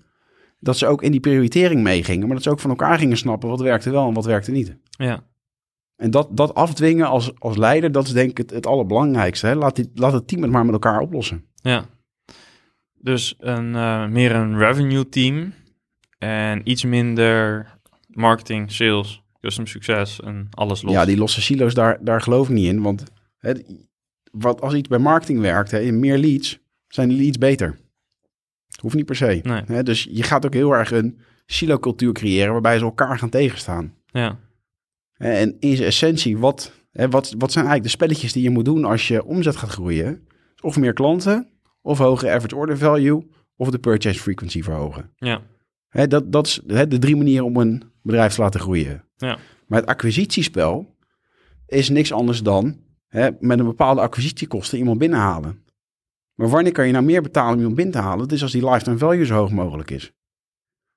[0.59, 3.49] Dat ze ook in die prioritering meegingen, maar dat ze ook van elkaar gingen snappen
[3.49, 4.77] wat werkte wel en wat werkte niet.
[4.91, 5.25] Ja,
[5.97, 9.47] En dat, dat afdwingen als, als leider, dat is denk ik het, het allerbelangrijkste.
[9.47, 9.55] Hè?
[9.55, 11.45] Laat, die, laat het team het maar met elkaar oplossen.
[11.63, 11.85] ja.
[13.01, 15.53] Dus een, eh, meer een revenue team
[16.19, 17.67] en iets minder
[18.09, 20.93] marketing, sales, custom succes en alles los.
[20.93, 22.83] Ja, die losse silo's, daar, daar geloof ik niet in.
[22.83, 23.05] Want
[23.39, 23.53] hè,
[24.33, 27.79] wat, als iets bij marketing werkt, hè, meer leads, zijn die leads beter.
[28.83, 29.41] Hoeft niet per se.
[29.43, 29.63] Nee.
[29.67, 33.95] Hè, dus je gaat ook heel erg een silo-cultuur creëren waarbij ze elkaar gaan tegenstaan.
[34.07, 34.39] Ja,
[35.17, 38.65] En in zijn essentie, wat, hè, wat, wat zijn eigenlijk de spelletjes die je moet
[38.65, 40.27] doen als je omzet gaat groeien?
[40.61, 41.49] Of meer klanten,
[41.83, 43.27] of hogere average order value,
[43.57, 45.11] of de purchase frequency verhogen.
[45.17, 45.43] ja,
[45.89, 49.05] Hè, dat, dat is hè, de drie manieren om een bedrijf te laten groeien.
[49.17, 50.97] ja, Maar het acquisitiespel
[51.67, 52.77] is niks anders dan
[53.09, 55.63] hè, met een bepaalde acquisitiekosten iemand binnenhalen.
[56.39, 58.21] Maar wanneer kan je nou meer betalen om iemand binnen te halen?
[58.23, 60.13] Het is als die lifetime value zo hoog mogelijk is.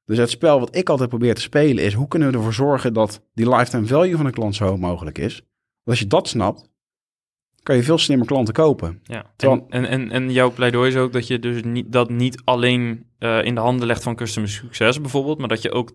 [0.06, 1.94] Dus het spel wat ik altijd probeer te spelen is...
[1.94, 5.18] hoe kunnen we ervoor zorgen dat die lifetime value van een klant zo hoog mogelijk
[5.18, 5.36] is?
[5.36, 5.50] Want
[5.86, 6.70] als je dat snapt,
[7.64, 9.00] kan je veel slimmer klanten kopen.
[9.04, 9.34] ja.
[9.36, 13.06] Terwijl- En, en, en, jouw pleidooi is ook dat je dus niet, dat niet alleen
[13.18, 15.92] eh, in de handen legt van customer succes bijvoorbeeld, maar dat je ook,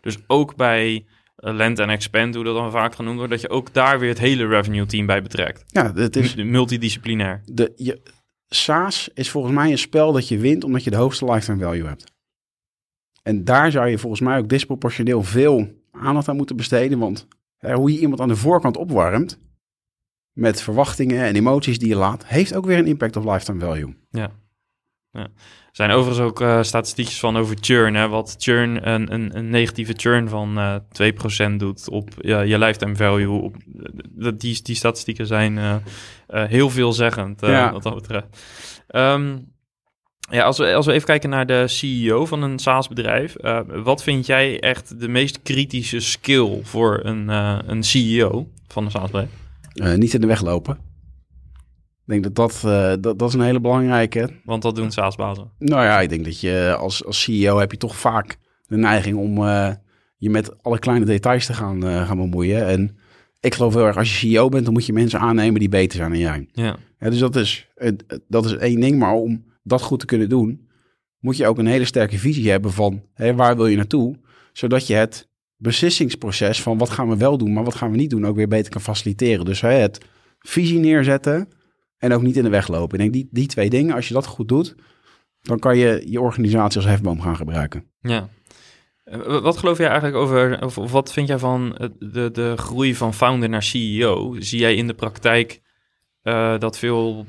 [0.00, 0.94] dus ook bij
[1.38, 4.08] uh, Land en Expand, hoe dat dan vaak genoemd wordt, dat je ook daar weer
[4.08, 5.64] het hele revenue team bij betrekt.
[5.66, 7.42] Ja, het is Multidisciplinair.
[7.44, 8.00] de, je,
[8.48, 11.86] SaaS is volgens mij een spel dat je wint omdat je de hoogste lifetime value
[11.86, 12.12] hebt.
[13.22, 16.98] En daar zou je volgens mij ook disproportioneel veel aandacht aan moeten besteden.
[16.98, 17.26] Want
[17.58, 19.38] hoe je iemand aan de voorkant opwarmt
[20.32, 23.96] met verwachtingen en emoties die je laat, heeft ook weer een impact op lifetime value.
[24.10, 24.30] Ja.
[25.10, 25.28] ja.
[25.78, 27.94] Er zijn overigens ook eh, statistiekjes van over churn.
[27.94, 32.58] Hè, wat churn, een, een, een negatieve churn van eh 2% doet op ja, je
[32.58, 33.28] lifetime value.
[33.42, 33.56] Op,
[34.10, 35.74] dat die, die statistieken zijn eh,
[36.26, 37.72] eh, heel veelzeggend eh, Ja.
[37.72, 38.26] wat dat betreft.
[38.88, 39.36] Ehm,
[40.30, 43.34] ja, als we, als we even kijken naar de CEO van een SaaS-bedrijf.
[43.34, 48.84] eh, wat vind jij echt de meest kritische skill voor een, eh, een CEO van
[48.84, 49.30] een SaaS-bedrijf?
[49.72, 50.87] Eh, niet in de weg lopen.
[52.08, 54.30] Ik denk dat dat, eh, dat dat is een hele belangrijke.
[54.44, 55.50] Want dat doen SaaS-bazen.
[55.58, 59.16] Nou ja, ik denk dat je als, als CEO heb je toch vaak de neiging
[59.16, 59.70] om eh,
[60.16, 62.66] je met alle kleine details te gaan, eh, gaan bemoeien.
[62.66, 62.96] En
[63.40, 65.96] ik geloof heel erg, als je CEO bent, dan moet je mensen aannemen die beter
[65.96, 66.48] zijn dan jij.
[66.52, 67.68] Ja, Ja, dus dat is,
[68.28, 68.98] dat is één ding.
[68.98, 70.68] Maar om dat goed te kunnen doen,
[71.18, 73.02] moet je ook een hele sterke visie hebben van
[73.34, 74.16] waar wil je naartoe.
[74.52, 78.10] Zodat je het beslissingsproces van wat gaan we wel doen, maar wat gaan we niet
[78.10, 79.44] doen, ook weer beter kan faciliteren.
[79.44, 80.04] Dus hè, het
[80.38, 81.48] visie neerzetten
[81.98, 82.98] en ook niet in de weg lopen.
[82.98, 84.74] Ik denk die, die twee dingen, als je dat goed doet,
[85.42, 87.84] dan kan je je organisatie als hefboom gaan gebruiken.
[88.00, 88.28] Ja.
[89.04, 92.94] Eh, Wat geloof jij eigenlijk over, of, of wat vind jij van de, de groei
[92.94, 94.36] van founder naar CEO?
[94.38, 95.60] Zie jij in de praktijk
[96.22, 97.26] eh, dat veel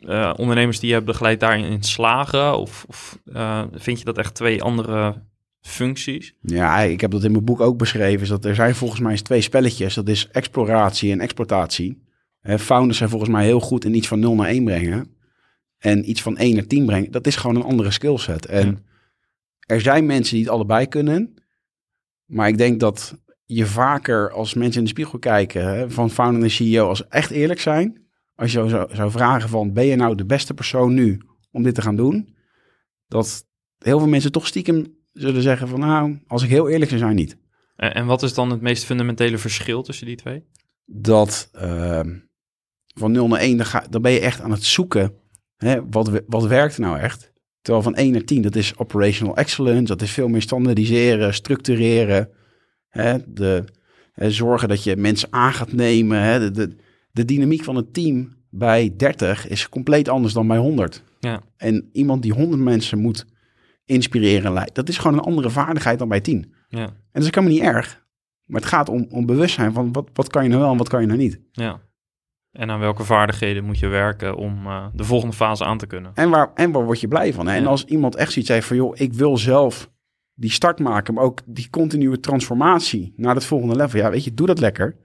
[0.00, 2.58] eh, ondernemers die je hebt begeleid daarin slagen?
[2.58, 3.18] Of, of
[3.72, 5.22] vind je dat echt twee andere
[5.60, 6.34] functies?
[6.40, 8.22] Ja, ik heb dat in mijn boek ook beschreven.
[8.22, 9.94] Is dat er zijn volgens mij twee spelletjes.
[9.94, 12.02] Dat is exploratie en exploitatie.
[12.42, 15.16] Founders zijn volgens mij heel goed in iets van 0 naar 1 brengen.
[15.78, 17.10] En iets van 1 naar 10 brengen.
[17.10, 18.46] Dat is gewoon een andere skillset.
[18.46, 18.78] En Ja.
[19.74, 21.34] er zijn mensen die het allebei kunnen.
[22.24, 26.40] Maar ik denk dat je vaker als mensen in de spiegel kijken hè, van founder
[26.40, 28.00] naar CEO, als echt eerlijk zijn.
[28.34, 31.20] Als je zou, zou vragen van ben je nou de beste persoon nu
[31.50, 32.34] om dit te gaan doen?
[33.06, 33.46] Dat
[33.78, 37.14] heel veel mensen toch stiekem zullen zeggen van nou, als ik heel eerlijk zou zijn,
[37.16, 37.36] niet.
[37.76, 40.44] En, en wat is dan het meest fundamentele verschil tussen die twee?
[40.84, 42.18] Dat ehm,
[42.94, 45.12] van 0 naar 1, dan, ga, dan ben je echt aan het zoeken.
[45.56, 47.32] Hè, wat, wat werkt nou echt?
[47.60, 49.84] Terwijl van 1 naar 10, dat is operational excellence.
[49.84, 52.28] Dat is veel meer standaardiseren, structureren.
[52.88, 53.64] Hè, de,
[54.12, 56.22] hè, zorgen dat je mensen aan gaat nemen.
[56.22, 56.76] Hè, de, de,
[57.10, 61.02] de dynamiek van het team bij 30 is compleet anders dan bij 100.
[61.20, 61.42] Ja.
[61.56, 63.26] En iemand die 100 mensen moet
[63.84, 66.54] inspireren en leiden, dat is gewoon een andere vaardigheid dan bij 10.
[66.68, 68.04] Ja, En dat is helemaal niet erg.
[68.46, 70.88] Maar het gaat om, om bewustzijn van wat, wat kan je nou wel en wat
[70.88, 71.40] kan je nou niet.
[71.52, 71.80] ja.
[72.52, 76.10] En aan welke vaardigheden moet je werken om eh, de volgende fase aan te kunnen?
[76.14, 77.46] En waar, en waar word je blij van?
[77.46, 77.56] Hè?
[77.56, 79.90] En als iemand echt zoiets heeft van, joh, ik wil zelf
[80.34, 84.00] die start maken, maar ook die continue transformatie naar het volgende level.
[84.00, 84.96] Ja, weet je, doe dat lekker.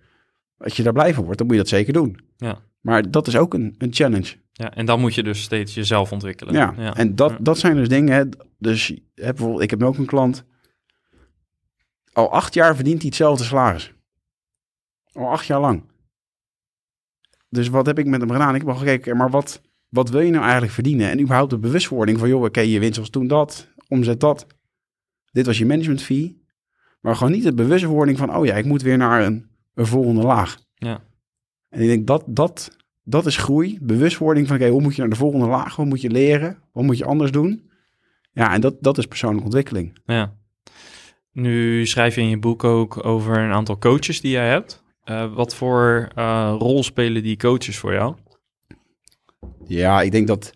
[0.58, 2.20] Als je daar blij van wordt, dan moet je dat zeker doen.
[2.38, 2.58] Ja.
[2.82, 4.36] Maar dat is ook een, een challenge.
[4.52, 6.54] Ja, en dan moet je dus steeds jezelf ontwikkelen.
[6.54, 7.38] Ja, en dat, Ja.
[7.40, 8.16] dat zijn dus dingen.
[8.16, 8.24] Hè.
[8.58, 10.44] Dus hè, bijvoorbeeld, ik heb ook een klant.
[12.14, 13.94] Al acht jaar verdient hij hetzelfde salaris.
[15.12, 15.84] Al acht jaar lang.
[17.50, 18.56] Dus wat heb ik met hem gedaan?
[18.56, 21.10] Ik heb al gekeken, maar wat, wat wil je nou eigenlijk verdienen?
[21.10, 24.48] En überhaupt de bewustwording van, joh, oké, je winst was toen dat, omzet dat.
[25.32, 26.46] Dit was je management fee.
[27.02, 30.22] Maar gewoon niet de bewustwording van, oh ja, ik moet weer naar een, een volgende
[30.22, 30.58] laag.
[30.74, 31.02] Ja.
[31.70, 33.78] En ik denk dat dat, dat is groei.
[33.82, 35.76] Bewustwording van, oké, hoe moet je naar de volgende laag?
[35.76, 36.58] Wat moet je leren?
[36.72, 37.70] Wat moet je anders doen?
[38.32, 40.00] Ja, en dat, dat is persoonlijke ontwikkeling.
[40.06, 40.36] Ja.
[41.32, 44.84] Nu schrijf je in je boek ook over een aantal coaches die jij hebt.
[45.10, 48.16] Uh, wat voor uh, rol spelen die coaches voor jou?
[49.66, 50.52] Ja, ik denk dat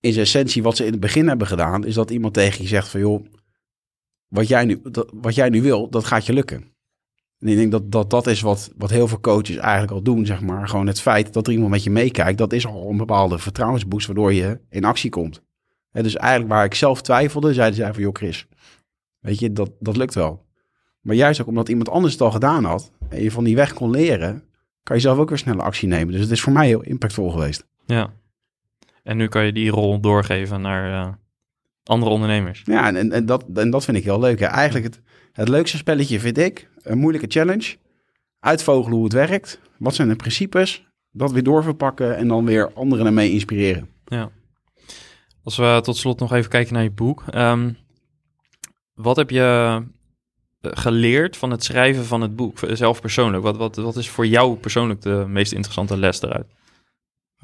[0.00, 2.68] in zijn essentie wat ze in het begin hebben gedaan, is dat iemand tegen je
[2.68, 3.24] zegt van joh,
[4.28, 6.72] wat jij nu, wat jij nu wil, dat gaat je lukken.
[7.38, 10.26] En ik denk dat dat, dat is wat, wat heel veel coaches eigenlijk al doen,
[10.26, 10.68] zeg maar.
[10.68, 14.06] Gewoon het feit dat er iemand met je meekijkt, dat is al een bepaalde vertrouwensboost
[14.06, 15.42] waardoor je in actie komt.
[15.90, 18.46] En dus eigenlijk waar ik zelf twijfelde, zeiden zij van joh Chris,
[19.18, 20.44] weet je, dat, dat lukt wel.
[21.02, 23.72] Maar juist ook omdat iemand anders het al gedaan had en je van die weg
[23.72, 24.44] kon leren,
[24.82, 26.12] kan je zelf ook weer sneller actie nemen.
[26.12, 27.66] Dus het is voor mij heel impactvol geweest.
[27.86, 28.12] Ja.
[29.02, 31.12] En nu kan je die rol doorgeven naar uh,
[31.84, 32.62] andere ondernemers.
[32.64, 34.40] Ja, en, en, dat, en dat vind ik heel leuk.
[34.40, 34.46] Hè.
[34.46, 35.00] Eigenlijk het,
[35.32, 37.76] het leukste spelletje vind ik een moeilijke challenge.
[38.38, 39.60] Uitvogelen hoe het werkt.
[39.78, 40.86] Wat zijn de principes?
[41.10, 43.88] Dat weer doorverpakken en dan weer anderen ermee inspireren.
[44.04, 44.30] Ja.
[45.44, 47.24] Als we tot slot nog even kijken naar je boek.
[47.34, 47.76] Um,
[48.94, 49.82] wat heb je
[50.62, 53.42] geleerd van het schrijven van het boek, zelf persoonlijk?
[53.42, 56.46] Wat, wat, wat is voor jou persoonlijk de meest interessante les eruit?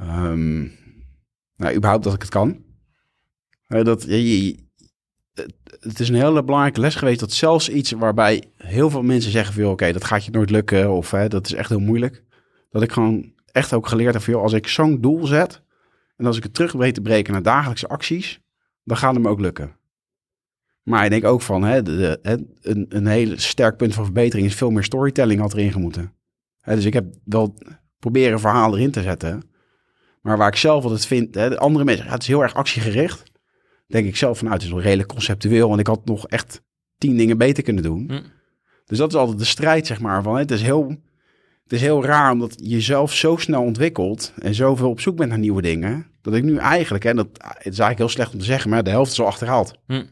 [0.00, 0.72] Um,
[1.56, 2.64] nou, überhaupt dat ik het kan.
[3.66, 4.56] dat, je,
[5.80, 9.54] het is een hele belangrijke les geweest dat zelfs iets waarbij heel veel mensen zeggen
[9.54, 12.24] van oké, dat gaat je nooit lukken of hè, dat is echt heel moeilijk.
[12.70, 15.62] Dat ik gewoon echt ook geleerd heb van als ik zo'n doel zet
[16.16, 18.40] en als ik het terug weet te breken naar dagelijkse acties,
[18.84, 19.77] dan gaat het me ook lukken.
[20.88, 22.18] Maar ik denk ook van, hè, de,
[22.62, 26.12] een, een heel sterk punt van verbetering is veel meer storytelling had erin gemoeten.
[26.60, 27.54] Hè, dus ik heb wel
[27.98, 29.42] proberen verhaal erin te zetten.
[30.22, 33.22] Maar waar ik zelf altijd vind, hè, de andere mensen, het is heel erg actiegericht.
[33.86, 35.68] Denk ik zelf van, nou, het is wel redelijk conceptueel.
[35.68, 36.62] Want ik had nog echt
[36.98, 38.04] tien dingen beter kunnen doen.
[38.06, 38.22] Hm.
[38.84, 40.22] Dus dat is altijd de strijd, zeg maar.
[40.22, 40.88] Van, het, is heel,
[41.62, 44.32] het is heel raar omdat je jezelf zo snel ontwikkelt.
[44.38, 46.06] En zoveel op zoek bent naar nieuwe dingen.
[46.22, 48.84] Dat ik nu eigenlijk, en dat het is eigenlijk heel slecht om te zeggen, maar
[48.84, 49.78] de helft is al achterhaald.
[49.86, 50.04] Hm.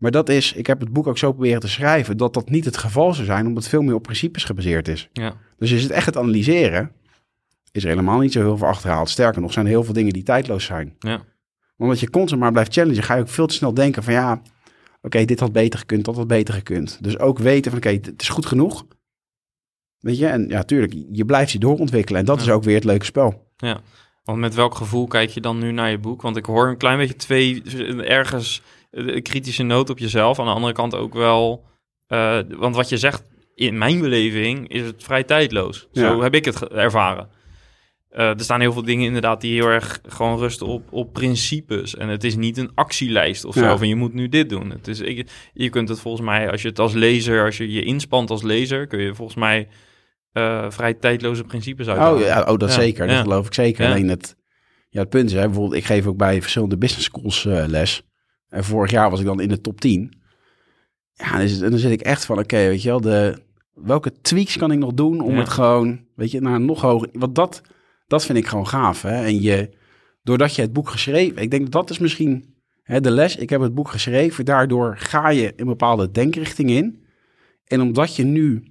[0.00, 2.64] Maar dat is, ik heb het boek ook zo proberen te schrijven, dat dat niet
[2.64, 5.08] het geval zou zijn, omdat het veel meer op principes gebaseerd is.
[5.12, 5.34] Ja.
[5.58, 6.92] Dus is het echt het analyseren,
[7.72, 9.08] is er helemaal niet zo heel veel achterhaald.
[9.08, 10.94] Sterker nog, zijn er heel veel dingen die tijdloos zijn.
[10.98, 11.22] Ja.
[11.76, 14.42] Omdat je constant maar blijft challengen, ga je ook veel te snel denken van ja,
[15.02, 16.98] oké, dit had beter gekund, dat had beter gekund.
[17.02, 18.86] Dus ook weten van oké, het is goed genoeg.
[19.98, 22.84] Weet je, en ja, tuurlijk, je blijft je doorontwikkelen en dat is ook weer het
[22.84, 23.52] leuke spel.
[23.56, 23.80] Ja,
[24.24, 26.22] want met welk gevoel kijk je dan nu naar je boek?
[26.22, 27.62] Want ik hoor een klein beetje twee,
[28.04, 30.38] ergens een kritische noot op jezelf.
[30.38, 31.64] Aan de andere kant ook wel,
[32.08, 33.22] uh, want wat je zegt,
[33.54, 35.88] in mijn beleving is het vrij tijdloos.
[35.92, 37.28] Zo heb ik het ervaren.
[38.12, 41.96] Uh, er staan heel veel dingen inderdaad die heel erg gewoon rusten op, op principes.
[41.96, 44.70] En het is niet een actielijst of zo van je moet nu dit doen.
[44.70, 47.72] Het is, ik, je kunt het volgens mij, als je het als lezer, als je
[47.72, 49.68] je inspant als lezer, kun je volgens mij
[50.32, 52.20] uh, vrij tijdloze principes uithalen.
[52.20, 53.06] Oh, ja, oh dat zeker.
[53.06, 53.86] Dat geloof ik zeker.
[53.86, 54.36] Alleen het,
[54.88, 58.02] ja, het punt is, hè, bijvoorbeeld, ik geef ook bij verschillende business schools uh, les.
[58.50, 60.18] En vorig jaar was ik dan in de top 10.
[61.12, 63.42] Ja, dus, dan zit ik echt van, oké, weet je wel, de,
[63.74, 67.08] welke tweaks kan ik nog doen om het gewoon, weet je, naar nog hoger...
[67.12, 67.62] Want dat,
[68.06, 69.24] dat vind ik gewoon gaaf, hè.
[69.24, 69.70] En je,
[70.22, 71.42] doordat je het boek geschreven...
[71.42, 73.36] Ik denk dat is misschien hè, de les.
[73.36, 77.04] Ik heb het boek geschreven, daardoor ga je een bepaalde denkrichting in.
[77.64, 78.64] En omdat je nu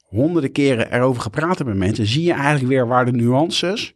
[0.00, 2.06] honderden keren erover gepraat hebt met mensen...
[2.06, 3.94] zie je eigenlijk weer waar de nuances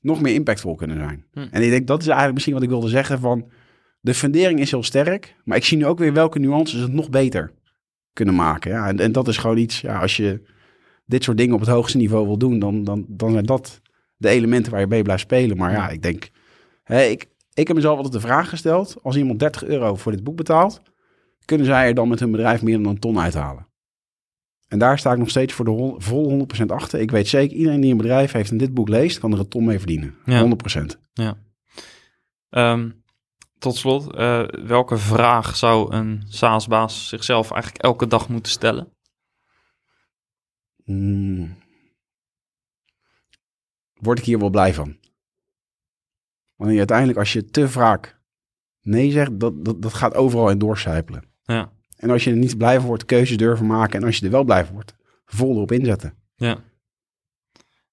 [0.00, 1.24] nog meer impactvol kunnen zijn.
[1.32, 1.46] Hm.
[1.50, 3.50] En ik denk, dat is eigenlijk misschien wat ik wilde zeggen van
[4.06, 7.10] de fundering is heel sterk, maar ik zie nu ook weer welke nuances het nog
[7.10, 7.52] beter
[8.12, 8.70] kunnen maken.
[8.70, 10.40] Ja, en, en dat is gewoon iets, ja, als je
[11.04, 13.80] dit soort dingen op het hoogste niveau wil doen, dan, dan, dan zijn dat
[14.16, 15.56] de elementen waar je mee blijft spelen.
[15.56, 16.30] Maar ja, ik denk,
[16.82, 20.24] hè, ik, ik heb mezelf altijd de vraag gesteld, als iemand 30 euro voor dit
[20.24, 20.82] boek betaalt,
[21.44, 23.66] kunnen zij er dan met hun bedrijf meer dan een ton uithalen?
[24.68, 27.00] En daar sta ik nog steeds voor de vol 100% achter.
[27.00, 29.48] Ik weet zeker, iedereen die een bedrijf heeft en dit boek leest, kan er een
[29.48, 30.14] ton mee verdienen.
[30.24, 30.48] Ja.
[30.80, 30.84] 100%.
[31.12, 31.36] Ja.
[32.50, 33.04] Um,
[33.66, 38.92] tot slot, uh, welke vraag zou een SaaS-baas zichzelf eigenlijk elke dag moeten stellen?
[40.84, 41.56] Hmm.
[43.94, 44.96] Word ik hier wel blij van?
[46.54, 48.20] Want uiteindelijk, als je te vaak
[48.80, 51.24] nee zegt, dat, dat, dat gaat overal in doorcijpelen.
[51.42, 51.72] Ja.
[51.96, 54.00] En als je er niet blij van wordt, keuzes durven maken.
[54.00, 54.94] En als je er wel blij van wordt,
[55.24, 56.14] vol erop inzetten.
[56.34, 56.64] Ja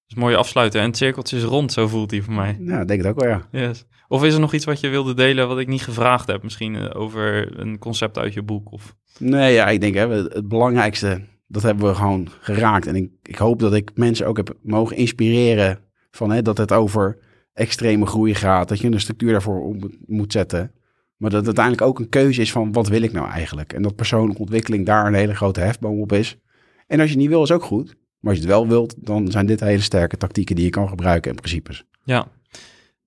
[0.06, 0.80] is mooi afsluiten.
[0.80, 2.56] En het cirkeltje is rond, zo voelt hij voor mij.
[2.60, 3.48] Ja, denk ik ook wel, ja.
[3.50, 3.84] Yes.
[4.08, 6.42] Of is er nog iets wat je wilde delen wat ik niet gevraagd heb?
[6.42, 8.72] Misschien eh, over een concept uit je boek?
[8.72, 8.96] Of...
[9.18, 12.86] Nee, ja, ik denk hè, het belangrijkste, dat hebben we gewoon geraakt.
[12.86, 15.78] En ik, ik hoop dat ik mensen ook heb mogen inspireren
[16.10, 17.18] van hè, dat het over
[17.52, 18.68] extreme groei gaat.
[18.68, 20.72] Dat je een structuur daarvoor op moet zetten.
[21.16, 23.72] Maar dat het uiteindelijk ook een keuze is van wat wil ik nou eigenlijk?
[23.72, 26.36] En dat persoonlijke ontwikkeling daar een hele grote hefboom op is.
[26.86, 27.96] En als je het niet wil, is ook goed.
[28.24, 30.88] Maar als je het wel wilt, dan zijn dit hele sterke tactieken die je kan
[30.88, 31.84] gebruiken en principes.
[32.04, 32.26] Ja,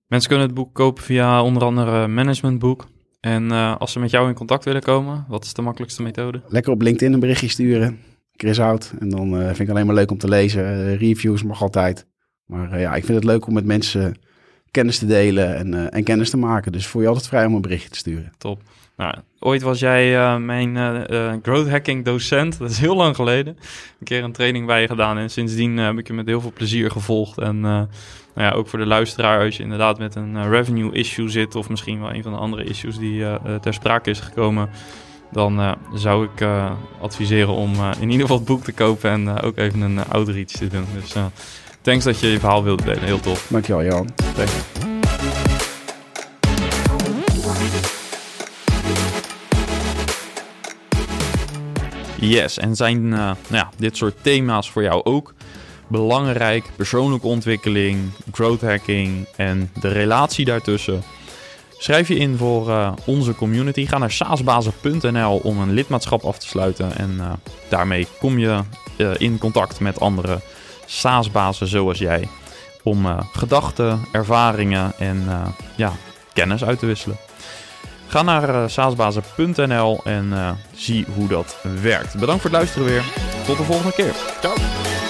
[0.06, 2.86] mensen kunnen het boek kopen via onder andere Managementboek.
[3.20, 6.42] En uh, als ze met jou in contact willen komen, wat is de makkelijkste methode?
[6.48, 7.98] Lekker op LinkedIn een berichtje sturen.
[8.32, 8.92] Chris Hout.
[8.98, 10.62] En dan uh, vind ik alleen maar leuk om te lezen.
[10.62, 12.06] Uh, reviews mag altijd.
[12.44, 14.18] Maar ja, ik vind het leuk om met mensen
[14.70, 16.72] kennis te delen en, en kennis te maken.
[16.72, 18.32] Dus voel je altijd vrij om een berichtje te sturen.
[18.38, 18.62] Top.
[18.98, 20.76] Nou, ooit was jij mijn
[21.42, 22.58] growth hacking docent.
[22.58, 23.56] Dat is heel lang geleden.
[23.98, 25.18] Een keer een training bij je gedaan.
[25.18, 27.38] En sindsdien heb ik je met heel veel plezier gevolgd.
[27.38, 27.88] En nou
[28.34, 32.00] ja, ook voor de luisteraar, als je inderdaad met een revenue issue zit, of misschien
[32.00, 33.24] wel een van de andere issues die
[33.60, 34.70] ter sprake is gekomen,
[35.32, 36.46] dan zou ik
[37.00, 40.66] adviseren om in ieder geval het boek te kopen en ook even een outreach te
[40.66, 40.86] doen.
[40.94, 41.14] Dus
[41.80, 43.04] thanks dat je je verhaal wilde delen.
[43.04, 43.46] Heel tof.
[43.50, 44.08] Dankjewel, Jan.
[44.34, 44.87] Thanks.
[52.20, 55.34] Yes, en zijn nou ja, dit soort thema's voor jou ook?
[55.88, 56.70] belangrijk.
[56.76, 61.02] Persoonlijke ontwikkeling, growth hacking en de relatie daartussen.
[61.78, 63.86] Schrijf je in voor uh, onze community.
[63.86, 66.96] Ga naar saasbazen.nl om een lidmaatschap af te sluiten.
[66.96, 67.32] En uh,
[67.68, 68.60] daarmee kom je
[69.18, 70.40] in contact met andere
[70.86, 72.28] SaaS-bazen zoals jij.
[72.82, 75.28] Om gedachten, ervaringen en
[75.76, 75.92] ja,
[76.32, 77.16] kennis uit te wisselen.
[78.08, 82.18] Ga naar saasbazen.nl en zie hoe dat werkt.
[82.18, 83.04] Bedankt voor het luisteren weer.
[83.46, 84.14] Tot de volgende keer.
[84.40, 85.07] Ciao.